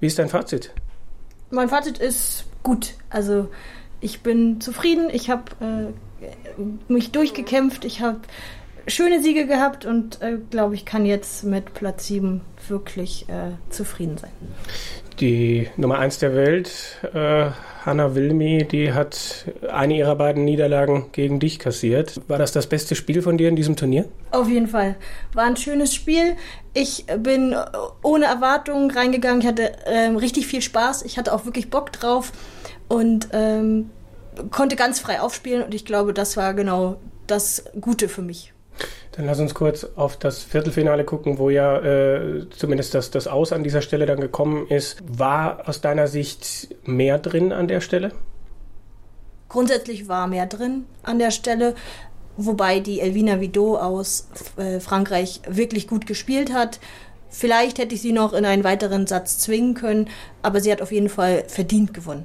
Wie 0.01 0.07
ist 0.07 0.19
dein 0.19 0.29
Fazit? 0.29 0.75
Mein 1.51 1.71
Fazit 1.71 1.97
ist 1.97 2.45
gut. 2.63 2.95
Also 3.11 3.49
ich 4.01 4.21
bin 4.21 4.61
zufrieden. 4.61 5.09
Ich 5.13 5.31
habe 5.31 5.45
äh, 5.61 6.63
mich 6.93 7.13
durchgekämpft. 7.13 7.85
Ich 7.85 8.01
habe 8.01 8.21
schöne 8.87 9.23
Siege 9.23 9.47
gehabt 9.47 9.85
und 9.85 10.21
äh, 10.23 10.39
glaube 10.51 10.75
ich 10.75 10.85
kann 10.85 11.05
jetzt 11.05 11.45
mit 11.45 11.75
Platz 11.75 12.07
7 12.07 12.41
wirklich 12.69 13.29
äh, 13.29 13.53
zufrieden 13.71 14.19
sein. 14.19 14.31
Die 15.21 15.69
Nummer 15.77 15.99
1 15.99 16.19
der 16.21 16.37
Welt, 16.37 16.71
äh, 17.13 17.51
Hanna 17.85 18.15
Wilmi, 18.15 18.69
die 18.71 18.93
hat 18.93 19.47
eine 19.69 19.97
ihrer 19.97 20.15
beiden 20.15 20.45
Niederlagen 20.45 21.07
gegen 21.11 21.41
dich 21.41 21.59
kassiert. 21.59 22.21
War 22.29 22.39
das 22.39 22.53
das 22.53 22.69
beste 22.69 22.95
Spiel 22.95 23.21
von 23.21 23.37
dir 23.37 23.49
in 23.49 23.57
diesem 23.57 23.75
Turnier? 23.75 24.05
Auf 24.31 24.49
jeden 24.49 24.69
Fall. 24.69 24.95
War 25.33 25.45
ein 25.45 25.57
schönes 25.57 25.93
Spiel. 25.93 26.37
Ich 26.73 27.07
bin 27.19 27.57
ohne 28.03 28.27
Erwartungen 28.27 28.93
reingegangen. 28.93 29.41
Ich 29.41 29.49
hatte 29.49 29.73
ähm, 29.87 30.17
richtig 30.17 30.47
viel 30.47 30.63
Spaß. 30.63 31.03
Ich 31.03 31.19
hatte 31.19 31.33
auch 31.33 31.45
wirklich 31.47 31.69
Bock 31.69 31.91
drauf 31.91 32.31
und 32.87 33.29
ähm, 33.33 33.91
konnte 34.51 34.77
ganz 34.77 35.01
frei 35.01 35.21
aufspielen. 35.21 35.65
Und 35.65 35.75
ich 35.75 35.85
glaube, 35.85 36.15
das 36.15 36.37
war 36.37 36.55
genau 36.55 36.99
das 37.27 37.65
Gute 37.81 38.09
für 38.09 38.23
mich. 38.23 38.53
Dann 39.19 39.27
lass 39.27 39.41
uns 39.41 39.53
kurz 39.53 39.85
auf 39.97 40.17
das 40.17 40.45
Viertelfinale 40.45 41.03
gucken, 41.03 41.39
wo 41.39 41.51
ja 41.51 41.81
äh, 41.81 42.49
zumindest 42.51 42.95
das, 42.95 43.11
das 43.11 43.27
Aus 43.27 43.53
an 43.53 43.65
dieser 43.65 43.83
Stelle 43.83 44.07
dann 44.07 44.21
gekommen 44.21 44.69
ist. 44.69 44.99
War 45.09 45.69
aus 45.69 45.81
deiner 45.81 46.07
Sicht 46.07 46.69
mehr 46.85 47.19
drin 47.19 47.53
an 47.53 47.67
der 47.67 47.81
Stelle? 47.81 48.13
Grundsätzlich 49.49 50.07
war 50.07 50.29
mehr 50.29 50.47
drin 50.47 50.85
an 51.03 51.19
der 51.19 51.33
Stelle, 51.33 51.75
wobei 52.37 52.79
die 52.79 53.01
Elvina 53.01 53.41
Vidot 53.41 53.81
aus 53.81 54.29
äh, 54.57 54.79
Frankreich 54.79 55.41
wirklich 55.49 55.89
gut 55.89 56.07
gespielt 56.07 56.53
hat. 56.53 56.79
Vielleicht 57.29 57.79
hätte 57.79 57.97
ich 57.97 58.03
sie 58.03 58.13
noch 58.13 58.33
in 58.33 58.45
einen 58.45 58.63
weiteren 58.63 59.09
Satz 59.09 59.39
zwingen 59.39 59.75
können, 59.75 60.09
aber 60.43 60.61
sie 60.61 60.71
hat 60.71 60.81
auf 60.81 60.93
jeden 60.93 61.09
Fall 61.09 61.43
verdient 61.49 61.93
gewonnen. 61.93 62.25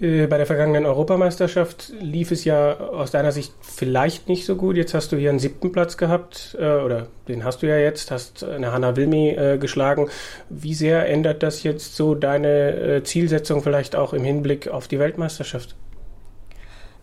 Äh, 0.00 0.26
bei 0.26 0.38
der 0.38 0.46
vergangenen 0.46 0.86
Europameisterschaft 0.86 1.92
lief 2.00 2.30
es 2.30 2.44
ja 2.44 2.78
aus 2.78 3.10
deiner 3.10 3.32
Sicht 3.32 3.52
vielleicht 3.60 4.28
nicht 4.28 4.46
so 4.46 4.56
gut. 4.56 4.76
Jetzt 4.76 4.94
hast 4.94 5.12
du 5.12 5.16
hier 5.16 5.30
einen 5.30 5.38
siebten 5.38 5.72
Platz 5.72 5.96
gehabt, 5.96 6.56
äh, 6.58 6.76
oder 6.76 7.08
den 7.28 7.44
hast 7.44 7.62
du 7.62 7.68
ja 7.68 7.76
jetzt, 7.76 8.10
hast 8.10 8.42
eine 8.42 8.72
Hanna 8.72 8.96
Wilmi 8.96 9.30
äh, 9.30 9.58
geschlagen. 9.58 10.08
Wie 10.48 10.74
sehr 10.74 11.06
ändert 11.08 11.42
das 11.42 11.62
jetzt 11.62 11.96
so 11.96 12.14
deine 12.14 12.70
äh, 12.70 13.02
Zielsetzung 13.02 13.62
vielleicht 13.62 13.94
auch 13.94 14.14
im 14.14 14.24
Hinblick 14.24 14.68
auf 14.68 14.88
die 14.88 14.98
Weltmeisterschaft? 14.98 15.76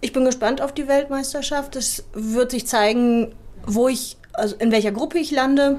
Ich 0.01 0.13
bin 0.13 0.25
gespannt 0.25 0.61
auf 0.61 0.73
die 0.73 0.87
Weltmeisterschaft. 0.87 1.75
Es 1.75 2.07
wird 2.13 2.51
sich 2.51 2.67
zeigen, 2.67 3.35
wo 3.65 3.87
ich, 3.87 4.17
also 4.33 4.55
in 4.55 4.71
welcher 4.71 4.91
Gruppe 4.91 5.19
ich 5.19 5.31
lande. 5.31 5.77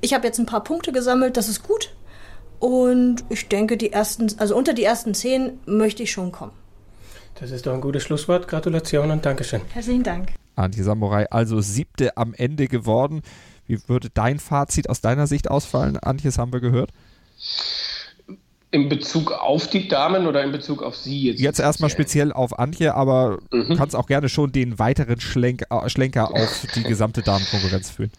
Ich 0.00 0.14
habe 0.14 0.26
jetzt 0.26 0.38
ein 0.38 0.46
paar 0.46 0.64
Punkte 0.64 0.92
gesammelt, 0.92 1.36
das 1.36 1.48
ist 1.48 1.62
gut. 1.62 1.94
Und 2.58 3.24
ich 3.28 3.48
denke, 3.48 3.76
die 3.76 3.92
ersten, 3.92 4.26
also 4.38 4.54
unter 4.54 4.74
die 4.74 4.84
ersten 4.84 5.14
zehn 5.14 5.60
möchte 5.66 6.02
ich 6.02 6.12
schon 6.12 6.30
kommen. 6.30 6.52
Das 7.40 7.50
ist 7.52 7.66
doch 7.66 7.72
ein 7.72 7.80
gutes 7.80 8.02
Schlusswort. 8.02 8.46
Gratulation 8.48 9.10
und 9.10 9.24
Dankeschön. 9.24 9.62
Herzlichen 9.72 10.02
Dank. 10.02 10.28
Anti 10.56 10.82
Samurai 10.82 11.26
also 11.30 11.62
siebte 11.62 12.18
am 12.18 12.34
Ende 12.34 12.68
geworden. 12.68 13.22
Wie 13.66 13.78
würde 13.88 14.10
dein 14.12 14.38
Fazit 14.38 14.90
aus 14.90 15.00
deiner 15.00 15.26
Sicht 15.26 15.50
ausfallen? 15.50 15.96
Antjes 15.96 16.36
haben 16.38 16.52
wir 16.52 16.60
gehört. 16.60 16.90
In 18.72 18.90
Bezug 18.90 19.32
auf 19.32 19.68
die 19.68 19.88
Damen 19.88 20.26
oder 20.26 20.44
in 20.44 20.52
Bezug 20.52 20.82
auf 20.82 20.96
sie 20.96 21.28
jetzt? 21.28 21.40
Jetzt 21.40 21.60
erstmal 21.60 21.88
speziell 21.88 22.30
auf 22.30 22.58
Antje, 22.58 22.94
aber 22.94 23.38
mhm. 23.50 23.74
kannst 23.74 23.96
auch 23.96 24.06
gerne 24.06 24.28
schon 24.28 24.52
den 24.52 24.78
weiteren 24.78 25.18
Schlenk, 25.20 25.64
äh, 25.70 25.88
Schlenker 25.88 26.34
auf 26.34 26.66
die 26.74 26.82
gesamte 26.82 27.22
Damenkonkurrenz 27.22 27.90
führen. 27.90 28.12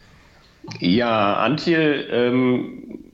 Ja, 0.80 1.36
Antje 1.36 1.78
ähm, 1.78 3.11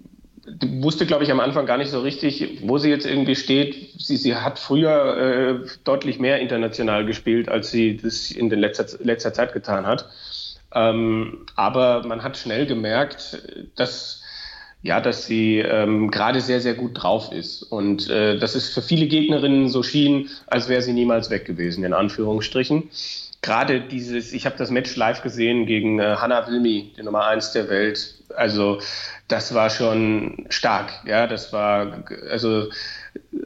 wusste, 0.81 1.05
glaube 1.05 1.23
ich, 1.23 1.31
am 1.31 1.39
Anfang 1.39 1.65
gar 1.65 1.77
nicht 1.77 1.91
so 1.91 1.99
richtig, 1.99 2.59
wo 2.61 2.77
sie 2.77 2.89
jetzt 2.89 3.05
irgendwie 3.05 3.35
steht. 3.35 3.99
Sie, 3.99 4.17
sie 4.17 4.35
hat 4.35 4.59
früher 4.59 5.17
äh, 5.17 5.67
deutlich 5.83 6.19
mehr 6.19 6.39
international 6.39 7.05
gespielt, 7.05 7.49
als 7.49 7.71
sie 7.71 7.97
das 7.97 8.31
in 8.31 8.49
den 8.49 8.59
letzter, 8.59 8.85
letzter 9.03 9.33
Zeit 9.33 9.53
getan 9.53 9.85
hat. 9.85 10.09
Ähm, 10.73 11.45
aber 11.55 12.05
man 12.05 12.23
hat 12.23 12.37
schnell 12.37 12.65
gemerkt, 12.65 13.41
dass 13.75 14.23
ja, 14.83 15.01
dass 15.01 15.25
sie 15.25 15.57
ähm, 15.57 16.11
gerade 16.11 16.39
sehr, 16.39 16.61
sehr 16.61 16.75
gut 16.75 17.01
drauf 17.01 17.31
ist. 17.31 17.63
Und 17.63 18.09
äh, 18.09 18.37
dass 18.37 18.55
es 18.55 18.69
für 18.69 18.81
viele 18.81 19.07
Gegnerinnen 19.07 19.69
so 19.69 19.83
schien, 19.83 20.29
als 20.45 20.69
wäre 20.69 20.81
sie 20.81 20.93
niemals 20.93 21.29
weg 21.29 21.45
gewesen, 21.45 21.83
in 21.83 21.93
Anführungsstrichen. 21.93 22.89
Gerade 23.41 23.81
dieses, 23.81 24.33
ich 24.33 24.45
habe 24.45 24.55
das 24.57 24.71
Match 24.71 24.95
live 24.95 25.23
gesehen 25.23 25.65
gegen 25.65 25.99
äh, 25.99 26.15
Hannah 26.17 26.47
Wilmi, 26.47 26.93
die 26.97 27.03
Nummer 27.03 27.25
eins 27.25 27.51
der 27.51 27.69
Welt. 27.69 28.16
Also 28.37 28.79
das 29.27 29.53
war 29.53 29.69
schon 29.69 30.45
stark. 30.49 30.91
Ja, 31.05 31.25
das 31.25 31.51
war, 31.51 32.03
also 32.29 32.69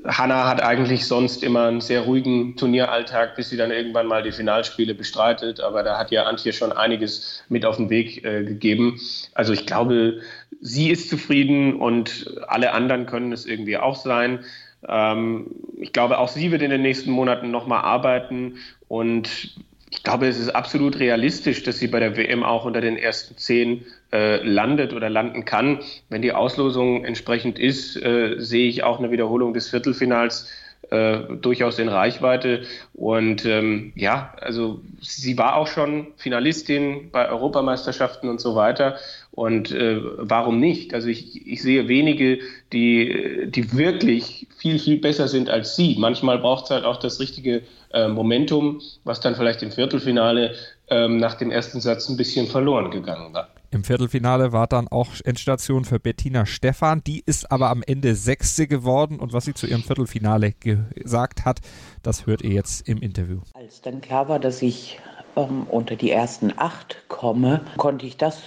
Hanna 0.05 0.47
hat 0.49 0.61
eigentlich 0.61 1.07
sonst 1.07 1.43
immer 1.43 1.67
einen 1.67 1.79
sehr 1.79 2.01
ruhigen 2.01 2.57
Turnieralltag, 2.57 3.35
bis 3.35 3.49
sie 3.49 3.57
dann 3.57 3.71
irgendwann 3.71 4.07
mal 4.07 4.21
die 4.21 4.33
Finalspiele 4.33 4.93
bestreitet. 4.93 5.61
Aber 5.61 5.83
da 5.83 5.97
hat 5.97 6.11
ja 6.11 6.23
Antje 6.23 6.51
schon 6.51 6.73
einiges 6.73 7.43
mit 7.47 7.65
auf 7.65 7.77
den 7.77 7.89
Weg 7.89 8.25
äh, 8.25 8.43
gegeben. 8.43 8.99
Also 9.33 9.53
ich 9.53 9.65
glaube, 9.65 10.21
sie 10.59 10.91
ist 10.91 11.09
zufrieden 11.09 11.79
und 11.79 12.29
alle 12.47 12.73
anderen 12.73 13.05
können 13.05 13.31
es 13.31 13.45
irgendwie 13.45 13.77
auch 13.77 13.95
sein. 13.95 14.43
Ähm, 14.87 15.47
ich 15.79 15.93
glaube, 15.93 16.17
auch 16.17 16.27
sie 16.27 16.51
wird 16.51 16.61
in 16.61 16.69
den 16.69 16.81
nächsten 16.81 17.11
Monaten 17.11 17.49
nochmal 17.49 17.81
arbeiten 17.81 18.57
und 18.89 19.55
ich 19.91 20.03
glaube, 20.03 20.27
es 20.27 20.39
ist 20.39 20.49
absolut 20.49 20.99
realistisch, 20.99 21.63
dass 21.63 21.77
sie 21.77 21.87
bei 21.87 21.99
der 21.99 22.15
WM 22.15 22.43
auch 22.43 22.63
unter 22.63 22.79
den 22.79 22.95
ersten 22.95 23.37
zehn 23.37 23.85
äh, 24.13 24.41
landet 24.41 24.93
oder 24.93 25.09
landen 25.09 25.43
kann. 25.43 25.79
Wenn 26.09 26.21
die 26.21 26.31
Auslosung 26.31 27.03
entsprechend 27.03 27.59
ist, 27.59 27.97
äh, 27.97 28.35
sehe 28.37 28.69
ich 28.69 28.83
auch 28.83 28.99
eine 28.99 29.11
Wiederholung 29.11 29.53
des 29.53 29.69
Viertelfinals 29.69 30.49
äh, 30.91 31.19
durchaus 31.41 31.79
in 31.79 31.89
Reichweite. 31.89 32.63
Und 32.93 33.45
ähm, 33.45 33.93
ja, 33.95 34.33
also 34.39 34.81
sie 34.99 35.37
war 35.37 35.55
auch 35.55 35.67
schon 35.67 36.07
Finalistin 36.17 37.09
bei 37.11 37.29
Europameisterschaften 37.29 38.29
und 38.29 38.39
so 38.39 38.55
weiter. 38.55 38.97
Und 39.31 39.71
äh, 39.71 40.01
warum 40.17 40.59
nicht? 40.59 40.93
Also 40.93 41.07
ich, 41.07 41.47
ich 41.47 41.61
sehe 41.61 41.87
wenige, 41.87 42.39
die, 42.73 43.47
die 43.47 43.73
wirklich 43.73 44.47
viel, 44.57 44.77
viel 44.79 44.99
besser 44.99 45.27
sind 45.27 45.49
als 45.49 45.75
sie. 45.75 45.95
Manchmal 45.97 46.39
braucht 46.39 46.65
es 46.65 46.71
halt 46.71 46.83
auch 46.83 46.97
das 46.97 47.19
richtige 47.19 47.63
äh, 47.93 48.07
Momentum, 48.07 48.81
was 49.05 49.21
dann 49.21 49.35
vielleicht 49.35 49.63
im 49.63 49.71
Viertelfinale 49.71 50.55
ähm, 50.89 51.17
nach 51.17 51.35
dem 51.35 51.51
ersten 51.51 51.79
Satz 51.79 52.09
ein 52.09 52.17
bisschen 52.17 52.47
verloren 52.47 52.91
gegangen 52.91 53.33
war. 53.33 53.47
Im 53.73 53.85
Viertelfinale 53.85 54.51
war 54.51 54.67
dann 54.67 54.89
auch 54.89 55.07
Endstation 55.23 55.85
für 55.85 55.97
Bettina 55.97 56.45
Stephan. 56.45 57.01
Die 57.05 57.23
ist 57.25 57.49
aber 57.53 57.69
am 57.69 57.83
Ende 57.87 58.15
Sechste 58.15 58.67
geworden. 58.67 59.17
Und 59.17 59.31
was 59.31 59.45
sie 59.45 59.53
zu 59.53 59.65
ihrem 59.65 59.81
Viertelfinale 59.81 60.51
gesagt 60.51 61.45
hat, 61.45 61.61
das 62.03 62.25
hört 62.25 62.41
ihr 62.41 62.51
jetzt 62.51 62.85
im 62.89 62.97
Interview. 62.97 63.39
Als 63.53 63.79
dann 63.79 64.01
klar 64.01 64.27
war, 64.27 64.39
dass 64.39 64.61
ich 64.61 64.99
ähm, 65.37 65.67
unter 65.69 65.95
die 65.95 66.11
ersten 66.11 66.51
acht 66.57 66.97
komme, 67.07 67.61
konnte 67.77 68.05
ich 68.05 68.17
das 68.17 68.41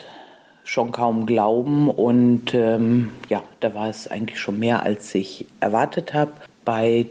schon 0.63 0.93
kaum 0.93 1.25
glauben. 1.25 1.89
Und 1.89 2.53
ähm, 2.53 3.11
ja, 3.31 3.43
da 3.61 3.75
war 3.75 3.89
es 3.89 4.07
eigentlich 4.07 4.39
schon 4.39 4.59
mehr, 4.59 4.83
als 4.83 5.15
ich 5.15 5.47
erwartet 5.61 6.13
habe. 6.13 6.33
Bei 6.67 7.07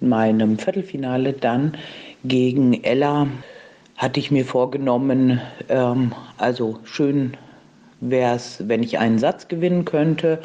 meinem 0.00 0.58
Viertelfinale 0.58 1.34
dann 1.34 1.76
gegen 2.24 2.82
Ella 2.84 3.26
hatte 3.98 4.18
ich 4.18 4.30
mir 4.30 4.46
vorgenommen, 4.46 5.42
ähm, 5.68 6.14
also 6.38 6.80
schön 6.84 7.36
wäre 8.00 8.36
es, 8.36 8.68
wenn 8.68 8.82
ich 8.82 8.98
einen 8.98 9.18
Satz 9.18 9.48
gewinnen 9.48 9.84
könnte 9.84 10.40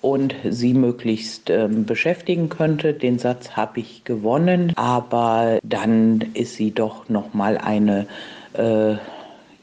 und 0.00 0.34
sie 0.48 0.74
möglichst 0.74 1.50
ähm, 1.50 1.84
beschäftigen 1.84 2.48
könnte. 2.48 2.94
Den 2.94 3.18
Satz 3.18 3.50
habe 3.50 3.80
ich 3.80 4.04
gewonnen, 4.04 4.72
aber 4.76 5.58
dann 5.62 6.24
ist 6.34 6.56
sie 6.56 6.70
doch 6.70 7.08
noch 7.08 7.34
mal 7.34 7.58
eine 7.58 8.06
äh, 8.54 8.94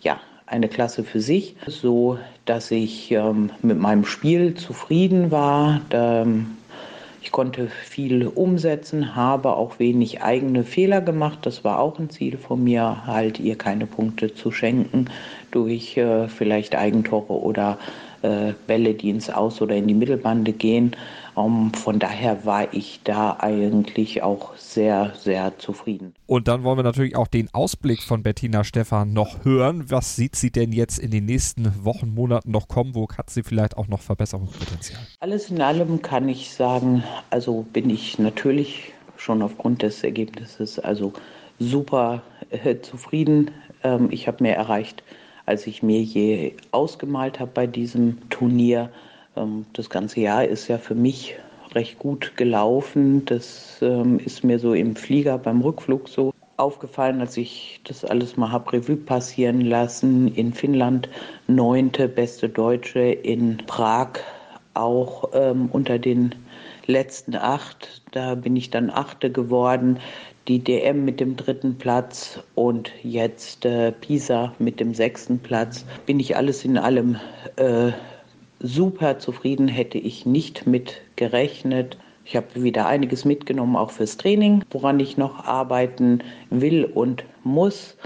ja 0.01 0.19
eine 0.45 0.69
Klasse 0.69 1.03
für 1.03 1.21
sich, 1.21 1.55
so 1.65 2.19
dass 2.45 2.71
ich 2.71 3.11
ähm, 3.11 3.51
mit 3.61 3.79
meinem 3.79 4.05
Spiel 4.05 4.53
zufrieden 4.53 5.31
war. 5.31 5.81
Da, 5.89 6.25
ich 7.21 7.31
konnte 7.31 7.67
viel 7.67 8.27
umsetzen, 8.27 9.15
habe 9.15 9.55
auch 9.55 9.79
wenig 9.79 10.21
eigene 10.21 10.63
Fehler 10.63 11.01
gemacht. 11.01 11.39
Das 11.41 11.63
war 11.63 11.79
auch 11.79 11.99
ein 11.99 12.09
Ziel 12.09 12.37
von 12.37 12.63
mir, 12.63 13.05
halt 13.05 13.39
ihr 13.39 13.57
keine 13.57 13.85
Punkte 13.85 14.33
zu 14.33 14.51
schenken 14.51 15.05
durch 15.51 15.97
äh, 15.97 16.27
vielleicht 16.27 16.75
Eigentore 16.75 17.33
oder 17.33 17.77
äh, 18.27 18.53
Bälle, 18.67 18.93
die 18.93 19.09
ins 19.09 19.29
Aus- 19.29 19.61
oder 19.61 19.75
in 19.75 19.87
die 19.87 19.93
Mittelbande 19.93 20.51
gehen. 20.51 20.95
Um, 21.35 21.71
von 21.73 21.99
daher 21.99 22.45
war 22.45 22.73
ich 22.73 23.01
da 23.03 23.37
eigentlich 23.39 24.23
auch 24.23 24.55
sehr, 24.55 25.13
sehr 25.19 25.55
zufrieden. 25.59 26.15
Und 26.25 26.47
dann 26.47 26.63
wollen 26.63 26.79
wir 26.79 26.83
natürlich 26.83 27.15
auch 27.15 27.27
den 27.27 27.47
Ausblick 27.53 28.01
von 28.01 28.23
Bettina 28.23 28.63
Stephan 28.63 29.13
noch 29.13 29.45
hören. 29.45 29.91
Was 29.91 30.15
sieht 30.15 30.35
sie 30.35 30.49
denn 30.49 30.73
jetzt 30.73 30.97
in 30.97 31.11
den 31.11 31.25
nächsten 31.25 31.85
Wochen, 31.85 32.13
Monaten 32.13 32.49
noch 32.49 32.67
kommen? 32.67 32.95
Wo 32.95 33.07
hat 33.15 33.29
sie 33.29 33.43
vielleicht 33.43 33.77
auch 33.77 33.87
noch 33.87 34.01
Verbesserungspotenzial? 34.01 34.99
Alles 35.19 35.51
in 35.51 35.61
allem 35.61 36.01
kann 36.01 36.27
ich 36.27 36.51
sagen, 36.51 37.03
also 37.29 37.65
bin 37.71 37.91
ich 37.91 38.17
natürlich 38.17 38.93
schon 39.15 39.43
aufgrund 39.43 39.83
des 39.83 40.03
Ergebnisses 40.03 40.79
also 40.79 41.13
super 41.59 42.23
äh, 42.49 42.77
zufrieden. 42.81 43.51
Ähm, 43.83 44.07
ich 44.09 44.27
habe 44.27 44.41
mehr 44.41 44.57
erreicht, 44.57 45.03
als 45.47 45.65
ich 45.65 45.81
mir 45.81 46.01
je 46.01 46.53
ausgemalt 46.71 47.39
habe 47.39 47.51
bei 47.53 47.65
diesem 47.65 48.29
Turnier. 48.29 48.91
Ähm, 49.35 49.65
das 49.73 49.89
ganze 49.89 50.19
Jahr 50.19 50.45
ist 50.45 50.67
ja 50.67 50.77
für 50.77 50.93
mich 50.93 51.35
recht 51.73 51.97
gut 51.97 52.35
gelaufen. 52.37 53.25
Das 53.25 53.79
ähm, 53.81 54.19
ist 54.19 54.43
mir 54.43 54.59
so 54.59 54.73
im 54.73 54.95
Flieger 54.95 55.37
beim 55.37 55.61
Rückflug 55.61 56.09
so 56.09 56.31
aufgefallen, 56.57 57.21
als 57.21 57.37
ich 57.37 57.79
das 57.85 58.03
alles 58.03 58.35
mal 58.35 58.51
habe 58.51 58.73
Revue 58.73 58.97
passieren 58.97 59.61
lassen. 59.61 60.33
In 60.35 60.53
Finnland 60.53 61.07
neunte 61.47 62.07
beste 62.07 62.49
Deutsche, 62.49 62.99
in 62.99 63.57
Prag 63.67 64.19
auch 64.73 65.29
ähm, 65.33 65.69
unter 65.71 65.97
den 65.97 66.35
letzten 66.87 67.35
acht. 67.35 68.01
Da 68.11 68.35
bin 68.35 68.55
ich 68.55 68.69
dann 68.69 68.89
achte 68.89 69.31
geworden. 69.31 69.99
Die 70.47 70.59
DM 70.59 71.03
mit 71.03 71.19
dem 71.19 71.35
dritten 71.35 71.77
Platz 71.77 72.39
und 72.55 72.91
jetzt 73.03 73.65
äh, 73.65 73.91
Pisa 73.91 74.53
mit 74.59 74.79
dem 74.79 74.93
sechsten 74.93 75.39
Platz. 75.39 75.85
Bin 76.05 76.21
ich 76.21 76.37
alles 76.37 76.63
in 76.63 76.77
allem 76.77 77.17
äh, 77.57 77.91
super 78.59 79.19
zufrieden, 79.19 79.67
hätte 79.67 79.97
ich 79.97 80.25
nicht 80.25 80.65
mit 80.65 81.01
gerechnet. 81.17 81.97
Ich 82.23 82.37
habe 82.37 82.47
wieder 82.55 82.87
einiges 82.87 83.25
mitgenommen, 83.25 83.75
auch 83.75 83.91
fürs 83.91 84.15
Training, 84.15 84.63
woran 84.71 85.01
ich 85.01 85.17
noch 85.17 85.45
arbeiten 85.45 86.19
will 86.49 86.85
und 86.85 87.25
muss. 87.43 87.97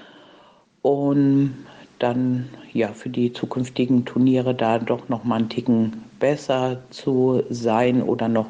Und 0.81 1.53
dann 1.99 2.49
ja 2.73 2.87
für 2.93 3.09
die 3.09 3.33
zukünftigen 3.33 4.05
Turniere 4.05 4.55
da 4.55 4.79
doch 4.79 5.09
noch 5.09 5.23
mal 5.23 5.35
einen 5.35 5.49
Ticken 5.49 6.03
besser 6.19 6.81
zu 6.89 7.43
sein 7.49 8.01
oder 8.01 8.27
noch 8.27 8.47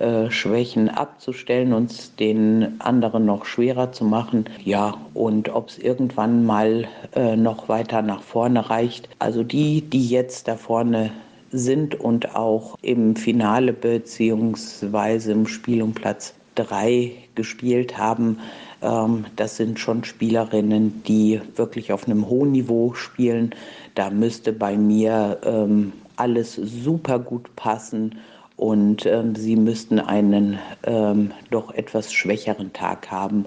äh, 0.00 0.30
Schwächen 0.30 0.88
abzustellen, 0.88 1.74
uns 1.74 2.14
den 2.16 2.80
anderen 2.80 3.26
noch 3.26 3.44
schwerer 3.44 3.92
zu 3.92 4.04
machen. 4.04 4.46
Ja, 4.64 4.94
und 5.12 5.50
ob 5.50 5.68
es 5.68 5.78
irgendwann 5.78 6.46
mal 6.46 6.88
äh, 7.14 7.36
noch 7.36 7.68
weiter 7.68 8.00
nach 8.00 8.22
vorne 8.22 8.70
reicht. 8.70 9.10
Also 9.18 9.42
die, 9.42 9.82
die 9.82 10.08
jetzt 10.08 10.48
da 10.48 10.56
vorne 10.56 11.10
sind 11.52 12.00
und 12.00 12.34
auch 12.34 12.78
im 12.80 13.14
Finale 13.14 13.74
beziehungsweise 13.74 15.32
im 15.32 15.46
Spiel 15.46 15.82
um 15.82 15.92
Platz 15.92 16.32
drei 16.54 17.12
gespielt 17.34 17.98
haben. 17.98 18.38
Ähm, 18.80 19.26
das 19.36 19.58
sind 19.58 19.78
schon 19.78 20.04
Spielerinnen, 20.04 21.02
die 21.06 21.42
wirklich 21.56 21.92
auf 21.92 22.06
einem 22.06 22.26
hohen 22.26 22.52
Niveau 22.52 22.94
spielen. 22.94 23.54
Da 23.94 24.08
müsste 24.08 24.54
bei 24.54 24.78
mir 24.78 25.38
ähm, 25.44 25.92
alles 26.16 26.54
super 26.54 27.18
gut 27.18 27.54
passen 27.54 28.14
und 28.60 29.06
ähm, 29.06 29.34
sie 29.34 29.56
müssten 29.56 29.98
einen 29.98 30.58
ähm, 30.84 31.32
doch 31.50 31.72
etwas 31.72 32.12
schwächeren 32.12 32.70
Tag 32.74 33.10
haben. 33.10 33.46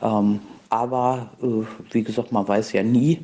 Ähm, 0.00 0.40
aber 0.70 1.28
äh, 1.42 1.66
wie 1.92 2.02
gesagt, 2.02 2.32
man 2.32 2.48
weiß 2.48 2.72
ja 2.72 2.82
nie, 2.82 3.20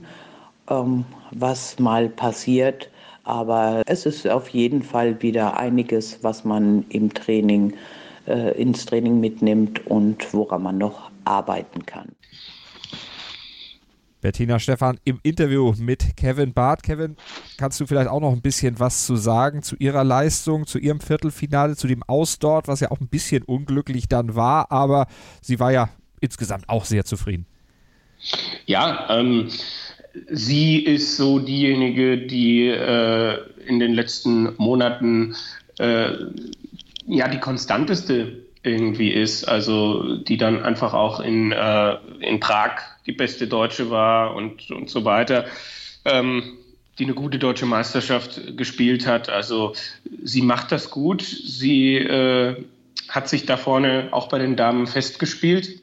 ähm, 0.69 1.07
was 1.31 1.79
mal 1.79 2.11
passiert. 2.11 2.91
Aber 3.25 3.81
es 3.87 4.05
ist 4.05 4.29
auf 4.29 4.51
jeden 4.51 4.83
Fall 4.83 5.23
wieder 5.23 5.57
einiges, 5.59 6.23
was 6.23 6.45
man 6.45 6.85
im 6.91 7.15
Training, 7.15 7.73
äh, 8.27 8.61
ins 8.61 8.85
Training 8.85 9.19
mitnimmt 9.19 9.87
und 9.87 10.35
woran 10.35 10.63
man 10.63 10.77
noch 10.77 11.11
arbeiten 11.25 11.87
kann. 11.87 12.09
Bettina 14.21 14.59
Stephan 14.59 14.99
im 15.05 15.19
Interview 15.23 15.75
mit 15.79 16.17
Kevin 16.17 16.53
Barth. 16.53 16.83
Kevin, 16.83 17.17
kannst 17.57 17.81
du 17.81 17.87
vielleicht 17.87 18.09
auch 18.09 18.21
noch 18.21 18.33
ein 18.33 18.43
bisschen 18.43 18.79
was 18.79 19.07
zu 19.07 19.17
sagen 19.17 19.63
zu 19.63 19.77
ihrer 19.77 20.05
Leistung, 20.05 20.67
zu 20.67 20.79
ihrem 20.79 21.01
Viertelfinale, 21.01 21.77
zu 21.77 21.87
dem 21.87 22.03
Aus 22.03 22.39
dort, 22.39 22.69
was 22.69 22.81
ja 22.81 22.91
auch 22.91 23.01
ein 23.01 23.09
bisschen 23.09 23.43
unglücklich 23.43 24.09
dann 24.09 24.35
war, 24.35 24.71
aber 24.71 25.07
sie 25.41 25.59
war 25.59 25.73
ja 25.73 25.89
insgesamt 26.21 26.69
auch 26.69 26.85
sehr 26.85 27.05
zufrieden. 27.05 27.47
Ja, 28.67 29.07
ähm, 29.09 29.49
sie 30.31 30.85
ist 30.85 31.17
so 31.17 31.39
diejenige, 31.39 32.19
die 32.27 32.69
äh, 32.69 33.39
in 33.67 33.81
den 33.81 33.95
letzten 33.95 34.55
Monaten 34.57 35.35
äh, 35.79 36.13
ja 37.07 37.29
die 37.29 37.41
konstanteste 37.41 38.50
irgendwie 38.63 39.11
ist, 39.11 39.45
also 39.45 40.17
die 40.17 40.37
dann 40.37 40.63
einfach 40.63 40.93
auch 40.93 41.21
in, 41.21 41.53
äh, 41.53 41.97
in 42.21 42.41
Prag 42.41 42.73
die 43.07 43.13
beste 43.13 43.47
Deutsche 43.47 43.91
war 43.91 44.35
und, 44.35 44.71
und 44.71 44.91
so 44.91 45.05
weiter, 45.05 45.47
ähm, 46.05 46.59
die 46.99 47.05
eine 47.05 47.15
gute 47.15 47.39
deutsche 47.39 47.65
Meisterschaft 47.67 48.57
gespielt 48.59 49.07
hat. 49.07 49.31
Also 49.31 49.75
sie 50.23 50.43
macht 50.43 50.73
das 50.73 50.91
gut, 50.91 51.23
sie 51.23 51.97
äh, 51.97 52.63
hat 53.09 53.29
sich 53.29 53.47
da 53.47 53.57
vorne 53.57 54.09
auch 54.11 54.29
bei 54.29 54.39
den 54.39 54.57
Damen 54.57 54.87
festgespielt 54.87 55.81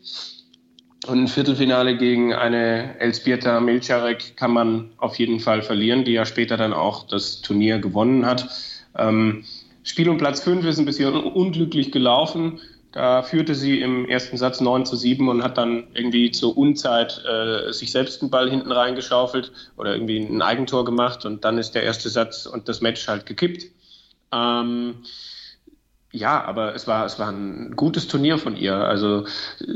und 1.08 1.24
ein 1.24 1.28
Viertelfinale 1.28 1.98
gegen 1.98 2.34
eine 2.34 3.00
Elzbieta 3.00 3.60
Milcharek 3.60 4.36
kann 4.36 4.52
man 4.52 4.92
auf 4.98 5.16
jeden 5.16 5.40
Fall 5.40 5.62
verlieren, 5.62 6.04
die 6.04 6.12
ja 6.12 6.26
später 6.26 6.58
dann 6.58 6.74
auch 6.74 7.08
das 7.08 7.42
Turnier 7.42 7.80
gewonnen 7.80 8.26
hat. 8.26 8.50
Ähm, 8.98 9.46
Spiel 9.88 10.10
um 10.10 10.17
Platz 10.17 10.41
5 10.41 10.65
ist 10.65 10.80
ein 10.80 10.86
bisschen 10.86 11.13
unglücklich 11.13 11.93
gelaufen. 11.93 12.60
Da 12.91 13.23
führte 13.23 13.56
sie 13.56 13.80
im 13.80 14.06
ersten 14.06 14.36
Satz 14.36 14.60
9 14.60 14.86
zu 14.86 14.97
7 14.97 15.30
und 15.30 15.43
hat 15.43 15.58
dann 15.58 15.88
irgendwie 15.93 16.32
zur 16.32 16.58
Unzeit 16.58 17.23
äh, 17.26 17.71
sich 17.71 17.91
selbst 17.91 18.21
einen 18.21 18.30
Ball 18.30 18.50
hinten 18.50 18.71
reingeschaufelt 18.71 19.54
oder 19.78 19.93
irgendwie 19.93 20.19
ein 20.19 20.41
Eigentor 20.41 20.84
gemacht 20.84 21.26
und 21.26 21.45
dann 21.45 21.58
ist 21.58 21.71
der 21.71 21.84
erste 21.84 22.10
Satz 22.10 22.45
und 22.45 22.67
das 22.67 22.82
Match 22.82 23.08
halt 23.08 23.26
gekippt. 23.26 23.67
Ähm, 24.34 24.95
ja, 26.12 26.43
aber 26.43 26.76
es 26.76 26.86
war, 26.86 27.06
es 27.06 27.17
war 27.17 27.32
ein 27.32 27.73
gutes 27.78 28.10
Turnier 28.10 28.38
von 28.38 28.58
ihr. 28.58 28.76
Also 28.76 29.26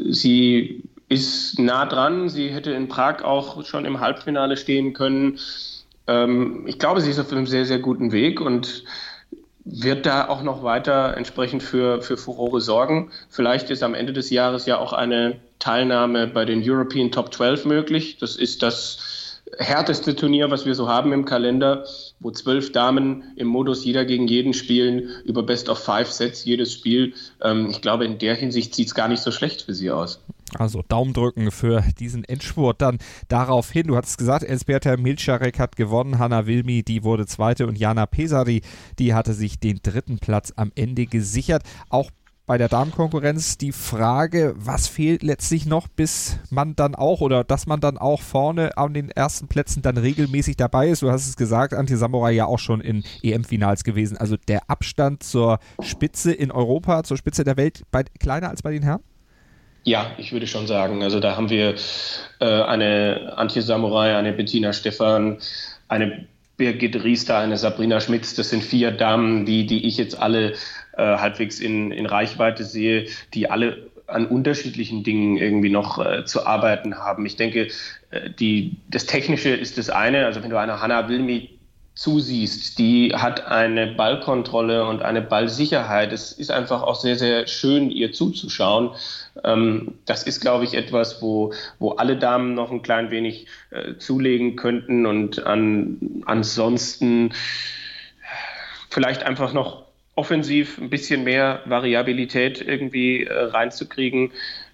sie 0.09 0.83
ist 1.07 1.57
nah 1.57 1.85
dran. 1.85 2.27
Sie 2.27 2.49
hätte 2.49 2.71
in 2.71 2.89
Prag 2.89 3.23
auch 3.23 3.63
schon 3.65 3.85
im 3.85 4.01
Halbfinale 4.01 4.57
stehen 4.57 4.91
können. 4.91 5.39
Ähm, 6.07 6.65
ich 6.67 6.79
glaube, 6.79 6.99
sie 6.99 7.11
ist 7.11 7.19
auf 7.19 7.31
einem 7.31 7.47
sehr, 7.47 7.65
sehr 7.65 7.79
guten 7.79 8.11
Weg 8.11 8.41
und 8.41 8.83
wird 9.63 10.05
da 10.05 10.27
auch 10.27 10.41
noch 10.41 10.63
weiter 10.63 11.15
entsprechend 11.15 11.63
für, 11.63 12.01
für 12.01 12.17
Furore 12.17 12.61
sorgen. 12.61 13.11
Vielleicht 13.29 13.69
ist 13.69 13.83
am 13.83 13.93
Ende 13.93 14.13
des 14.13 14.29
Jahres 14.29 14.65
ja 14.65 14.77
auch 14.77 14.93
eine 14.93 15.39
Teilnahme 15.59 16.27
bei 16.27 16.45
den 16.45 16.61
European 16.63 17.11
Top 17.11 17.33
12 17.33 17.65
möglich. 17.65 18.17
Das 18.17 18.35
ist 18.35 18.63
das 18.63 19.41
härteste 19.57 20.15
Turnier, 20.15 20.49
was 20.49 20.65
wir 20.65 20.75
so 20.75 20.87
haben 20.87 21.13
im 21.13 21.25
Kalender, 21.25 21.85
wo 22.19 22.31
zwölf 22.31 22.71
Damen 22.71 23.33
im 23.35 23.47
Modus 23.47 23.83
jeder 23.83 24.05
gegen 24.05 24.27
jeden 24.27 24.53
spielen, 24.53 25.09
über 25.25 25.43
Best 25.43 25.69
of 25.69 25.79
Five 25.79 26.11
Sets 26.11 26.45
jedes 26.45 26.73
Spiel. 26.73 27.13
Ähm, 27.41 27.69
ich 27.69 27.81
glaube, 27.81 28.05
in 28.05 28.17
der 28.17 28.35
Hinsicht 28.35 28.73
sieht 28.75 28.87
es 28.87 28.95
gar 28.95 29.07
nicht 29.07 29.21
so 29.21 29.31
schlecht 29.31 29.63
für 29.63 29.73
sie 29.73 29.91
aus. 29.91 30.21
Also 30.57 30.83
Daumen 30.87 31.13
drücken 31.13 31.51
für 31.51 31.83
diesen 31.99 32.23
Endspurt 32.23 32.81
dann 32.81 32.97
darauf 33.27 33.71
hin. 33.71 33.87
Du 33.87 33.95
hattest 33.95 34.17
gesagt, 34.17 34.43
Elsberta 34.43 34.97
Milcharek 34.97 35.59
hat 35.59 35.75
gewonnen, 35.75 36.19
Hanna 36.19 36.45
Wilmi, 36.45 36.83
die 36.83 37.03
wurde 37.03 37.25
zweite 37.25 37.67
und 37.67 37.77
Jana 37.77 38.05
Pesari, 38.05 38.61
die 38.99 39.13
hatte 39.13 39.33
sich 39.33 39.59
den 39.59 39.79
dritten 39.81 40.19
Platz 40.19 40.51
am 40.55 40.71
Ende 40.75 41.05
gesichert. 41.05 41.63
Auch 41.89 42.11
bei 42.51 42.57
der 42.57 42.67
Damenkonkurrenz 42.67 43.57
die 43.57 43.71
Frage, 43.71 44.53
was 44.57 44.87
fehlt 44.87 45.23
letztlich 45.23 45.65
noch, 45.65 45.87
bis 45.87 46.37
man 46.49 46.75
dann 46.75 46.95
auch 46.95 47.21
oder 47.21 47.45
dass 47.45 47.65
man 47.65 47.79
dann 47.79 47.97
auch 47.97 48.21
vorne 48.21 48.77
an 48.77 48.93
den 48.93 49.09
ersten 49.09 49.47
Plätzen 49.47 49.81
dann 49.81 49.95
regelmäßig 49.95 50.57
dabei 50.57 50.89
ist. 50.89 51.01
Du 51.01 51.09
hast 51.09 51.29
es 51.29 51.37
gesagt, 51.37 51.73
Anti-Samurai 51.73 52.33
ja 52.33 52.47
auch 52.47 52.59
schon 52.59 52.81
in 52.81 53.03
EM-Finals 53.23 53.85
gewesen. 53.85 54.17
Also 54.17 54.35
der 54.35 54.69
Abstand 54.69 55.23
zur 55.23 55.59
Spitze 55.81 56.33
in 56.33 56.51
Europa, 56.51 57.03
zur 57.03 57.15
Spitze 57.15 57.45
der 57.45 57.55
Welt, 57.55 57.83
bei, 57.89 58.03
kleiner 58.19 58.49
als 58.49 58.63
bei 58.63 58.71
den 58.71 58.83
Herren? 58.83 59.01
Ja, 59.83 60.11
ich 60.17 60.31
würde 60.31 60.47
schon 60.47 60.67
sagen. 60.67 61.01
Also 61.01 61.19
da 61.19 61.35
haben 61.35 61.49
wir 61.49 61.75
äh, 62.39 62.45
eine 62.45 63.33
Antje 63.35 63.61
Samurai, 63.61 64.15
eine 64.15 64.31
Bettina 64.31 64.73
Stephan, 64.73 65.39
eine 65.87 66.27
Birgit 66.57 67.03
Riester, 67.03 67.39
eine 67.39 67.57
Sabrina 67.57 67.99
Schmitz. 67.99 68.35
Das 68.35 68.51
sind 68.51 68.63
vier 68.63 68.91
Damen, 68.91 69.45
die, 69.45 69.65
die 69.65 69.87
ich 69.87 69.97
jetzt 69.97 70.19
alle 70.19 70.51
äh, 70.95 71.17
halbwegs 71.17 71.59
in, 71.59 71.91
in 71.91 72.05
Reichweite 72.05 72.63
sehe, 72.63 73.07
die 73.33 73.49
alle 73.49 73.89
an 74.05 74.27
unterschiedlichen 74.27 75.03
Dingen 75.03 75.37
irgendwie 75.37 75.69
noch 75.69 75.97
äh, 75.97 76.25
zu 76.25 76.45
arbeiten 76.45 76.97
haben. 76.99 77.25
Ich 77.25 77.35
denke, 77.37 77.69
äh, 78.11 78.29
die, 78.29 78.77
das 78.89 79.07
Technische 79.07 79.49
ist 79.49 79.79
das 79.79 79.89
eine. 79.89 80.27
Also 80.27 80.43
wenn 80.43 80.51
du 80.51 80.59
eine 80.59 80.79
Hannah 80.81 81.09
Wilmi 81.09 81.49
zusiehst, 81.93 82.79
die 82.79 83.13
hat 83.15 83.47
eine 83.47 83.87
Ballkontrolle 83.87 84.85
und 84.85 85.01
eine 85.01 85.21
Ballsicherheit. 85.21 86.13
Es 86.13 86.31
ist 86.31 86.49
einfach 86.49 86.83
auch 86.83 86.95
sehr, 86.95 87.17
sehr 87.17 87.47
schön, 87.47 87.91
ihr 87.91 88.13
zuzuschauen. 88.13 88.91
Ähm, 89.43 89.95
das 90.05 90.23
ist, 90.23 90.39
glaube 90.39 90.63
ich, 90.63 90.73
etwas, 90.73 91.21
wo, 91.21 91.53
wo 91.79 91.91
alle 91.91 92.15
Damen 92.17 92.53
noch 92.53 92.71
ein 92.71 92.81
klein 92.81 93.11
wenig 93.11 93.47
äh, 93.71 93.97
zulegen 93.97 94.55
könnten 94.55 95.05
und 95.05 95.45
an, 95.45 96.23
ansonsten 96.25 97.33
vielleicht 98.89 99.23
einfach 99.23 99.53
noch 99.53 99.85
offensiv 100.15 100.77
ein 100.77 100.89
bisschen 100.89 101.23
mehr 101.23 101.61
Variabilität 101.65 102.61
irgendwie 102.61 103.23
äh, 103.23 103.33
reinzukriegen. 103.33 104.31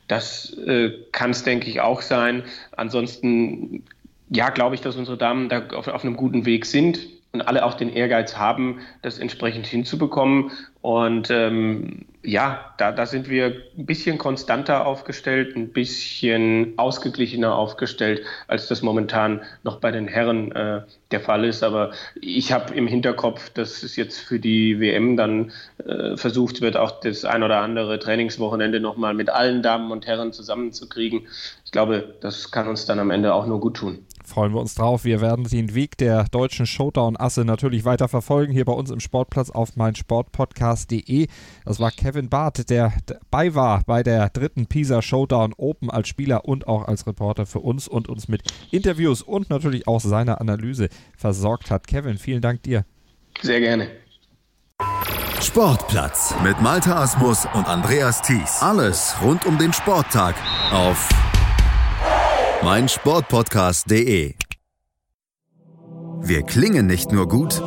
Das 0.07 0.53
äh, 0.65 0.91
kann 1.11 1.31
es, 1.31 1.43
denke 1.43 1.69
ich, 1.69 1.81
auch 1.81 2.01
sein. 2.01 2.43
Ansonsten 2.75 3.83
ja, 4.29 4.49
glaube 4.49 4.75
ich, 4.75 4.81
dass 4.81 4.95
unsere 4.95 5.17
Damen 5.17 5.49
da 5.49 5.67
auf, 5.67 5.87
auf, 5.87 6.03
einem 6.03 6.17
guten 6.17 6.45
Weg 6.45 6.65
sind 6.65 6.99
und 7.31 7.41
alle 7.41 7.65
auch 7.65 7.75
den 7.75 7.93
Ehrgeiz 7.93 8.37
haben, 8.37 8.79
das 9.01 9.19
entsprechend 9.19 9.67
hinzubekommen. 9.67 10.51
Und 10.81 11.29
ähm, 11.29 12.05
ja, 12.23 12.73
da, 12.77 12.91
da 12.91 13.05
sind 13.05 13.29
wir 13.29 13.61
ein 13.77 13.85
bisschen 13.85 14.17
konstanter 14.17 14.85
aufgestellt, 14.85 15.55
ein 15.55 15.69
bisschen 15.69 16.73
ausgeglichener 16.77 17.55
aufgestellt, 17.55 18.21
als 18.47 18.67
das 18.67 18.81
momentan 18.81 19.41
noch 19.63 19.79
bei 19.79 19.91
den 19.91 20.07
Herren 20.07 20.51
äh, 20.53 20.81
der 21.11 21.19
Fall 21.19 21.45
ist. 21.45 21.63
Aber 21.63 21.91
ich 22.19 22.51
habe 22.51 22.73
im 22.73 22.87
Hinterkopf, 22.87 23.49
dass 23.51 23.83
es 23.83 23.95
jetzt 23.95 24.19
für 24.19 24.39
die 24.39 24.79
WM 24.79 25.15
dann 25.15 25.51
äh, 25.85 26.17
versucht 26.17 26.61
wird, 26.61 26.75
auch 26.75 26.99
das 27.01 27.23
ein 27.23 27.43
oder 27.43 27.59
andere 27.59 27.99
Trainingswochenende 27.99 28.79
nochmal 28.79 29.13
mit 29.13 29.29
allen 29.29 29.61
Damen 29.61 29.91
und 29.91 30.07
Herren 30.07 30.33
zusammenzukriegen. 30.33 31.27
Ich 31.65 31.71
glaube, 31.71 32.15
das 32.21 32.51
kann 32.51 32.67
uns 32.67 32.85
dann 32.85 32.99
am 32.99 33.11
Ende 33.11 33.33
auch 33.33 33.45
nur 33.45 33.59
gut 33.59 33.77
tun 33.77 34.06
freuen 34.27 34.53
wir 34.53 34.59
uns 34.59 34.75
drauf. 34.75 35.05
Wir 35.05 35.21
werden 35.21 35.45
den 35.45 35.73
Weg 35.73 35.97
der 35.97 36.25
deutschen 36.25 36.65
Showdown-Asse 36.65 37.45
natürlich 37.45 37.85
weiter 37.85 38.07
verfolgen, 38.07 38.53
hier 38.53 38.65
bei 38.65 38.73
uns 38.73 38.91
im 38.91 38.99
Sportplatz 38.99 39.49
auf 39.49 39.75
meinsportpodcast.de. 39.75 41.27
Das 41.65 41.79
war 41.79 41.91
Kevin 41.91 42.29
Barth, 42.29 42.69
der 42.69 42.93
dabei 43.05 43.55
war 43.55 43.83
bei 43.85 44.03
der 44.03 44.29
dritten 44.29 44.67
Pisa 44.67 45.01
Showdown 45.01 45.53
Open 45.57 45.89
als 45.89 46.07
Spieler 46.07 46.45
und 46.45 46.67
auch 46.67 46.87
als 46.87 47.07
Reporter 47.07 47.45
für 47.45 47.59
uns 47.59 47.87
und 47.87 48.09
uns 48.09 48.27
mit 48.27 48.43
Interviews 48.71 49.21
und 49.21 49.49
natürlich 49.49 49.87
auch 49.87 50.01
seiner 50.01 50.41
Analyse 50.41 50.89
versorgt 51.15 51.71
hat. 51.71 51.87
Kevin, 51.87 52.17
vielen 52.17 52.41
Dank 52.41 52.63
dir. 52.63 52.85
Sehr 53.41 53.59
gerne. 53.59 53.89
Sportplatz 55.41 56.33
mit 56.43 56.61
Malta 56.61 57.01
Asmus 57.01 57.47
und 57.53 57.67
Andreas 57.67 58.21
Thies. 58.21 58.61
Alles 58.61 59.15
rund 59.21 59.45
um 59.45 59.57
den 59.57 59.71
Sporttag 59.71 60.35
auf 60.71 61.09
mein 62.63 62.89
Sportpodcast.de. 62.89 64.35
Wir 66.21 66.43
klingen 66.43 66.87
nicht 66.87 67.11
nur 67.11 67.27
gut, 67.27 67.61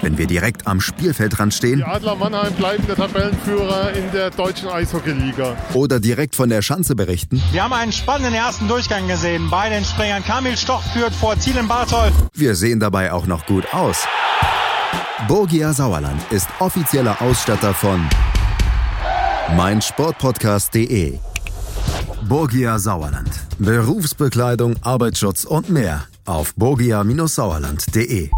wenn 0.00 0.16
wir 0.16 0.26
direkt 0.26 0.66
am 0.66 0.80
Spielfeldrand 0.80 1.52
stehen. 1.52 1.78
Die 1.78 1.84
Adler 1.84 2.14
Mannheim 2.14 2.52
bleiben 2.54 2.86
der 2.86 2.96
Tabellenführer 2.96 3.92
in 3.92 4.10
der 4.12 4.30
deutschen 4.30 4.68
Eishockeyliga. 4.68 5.56
Oder 5.74 6.00
direkt 6.00 6.36
von 6.36 6.48
der 6.48 6.62
Schanze 6.62 6.94
berichten. 6.94 7.42
Wir 7.52 7.64
haben 7.64 7.72
einen 7.72 7.92
spannenden 7.92 8.34
ersten 8.34 8.68
Durchgang 8.68 9.08
gesehen. 9.08 9.50
Bei 9.50 9.68
den 9.68 9.84
Springern 9.84 10.24
Kamil 10.24 10.56
Stoch 10.56 10.82
führt 10.92 11.14
vor 11.14 11.38
Ziel 11.38 11.56
in 11.56 11.68
Bartol. 11.68 12.10
Wir 12.32 12.54
sehen 12.54 12.80
dabei 12.80 13.12
auch 13.12 13.26
noch 13.26 13.44
gut 13.46 13.74
aus. 13.74 14.06
Borgia 15.28 15.72
Sauerland 15.74 16.20
ist 16.30 16.48
offizieller 16.60 17.20
Ausstatter 17.20 17.74
von 17.74 18.08
meinsportpodcast.de 19.56 21.18
Borgia 22.28 22.78
Sauerland. 22.78 23.30
Berufsbekleidung, 23.58 24.76
Arbeitsschutz 24.82 25.44
und 25.44 25.68
mehr 25.70 26.04
auf 26.24 26.54
borgia-sauerland.de. 26.54 28.30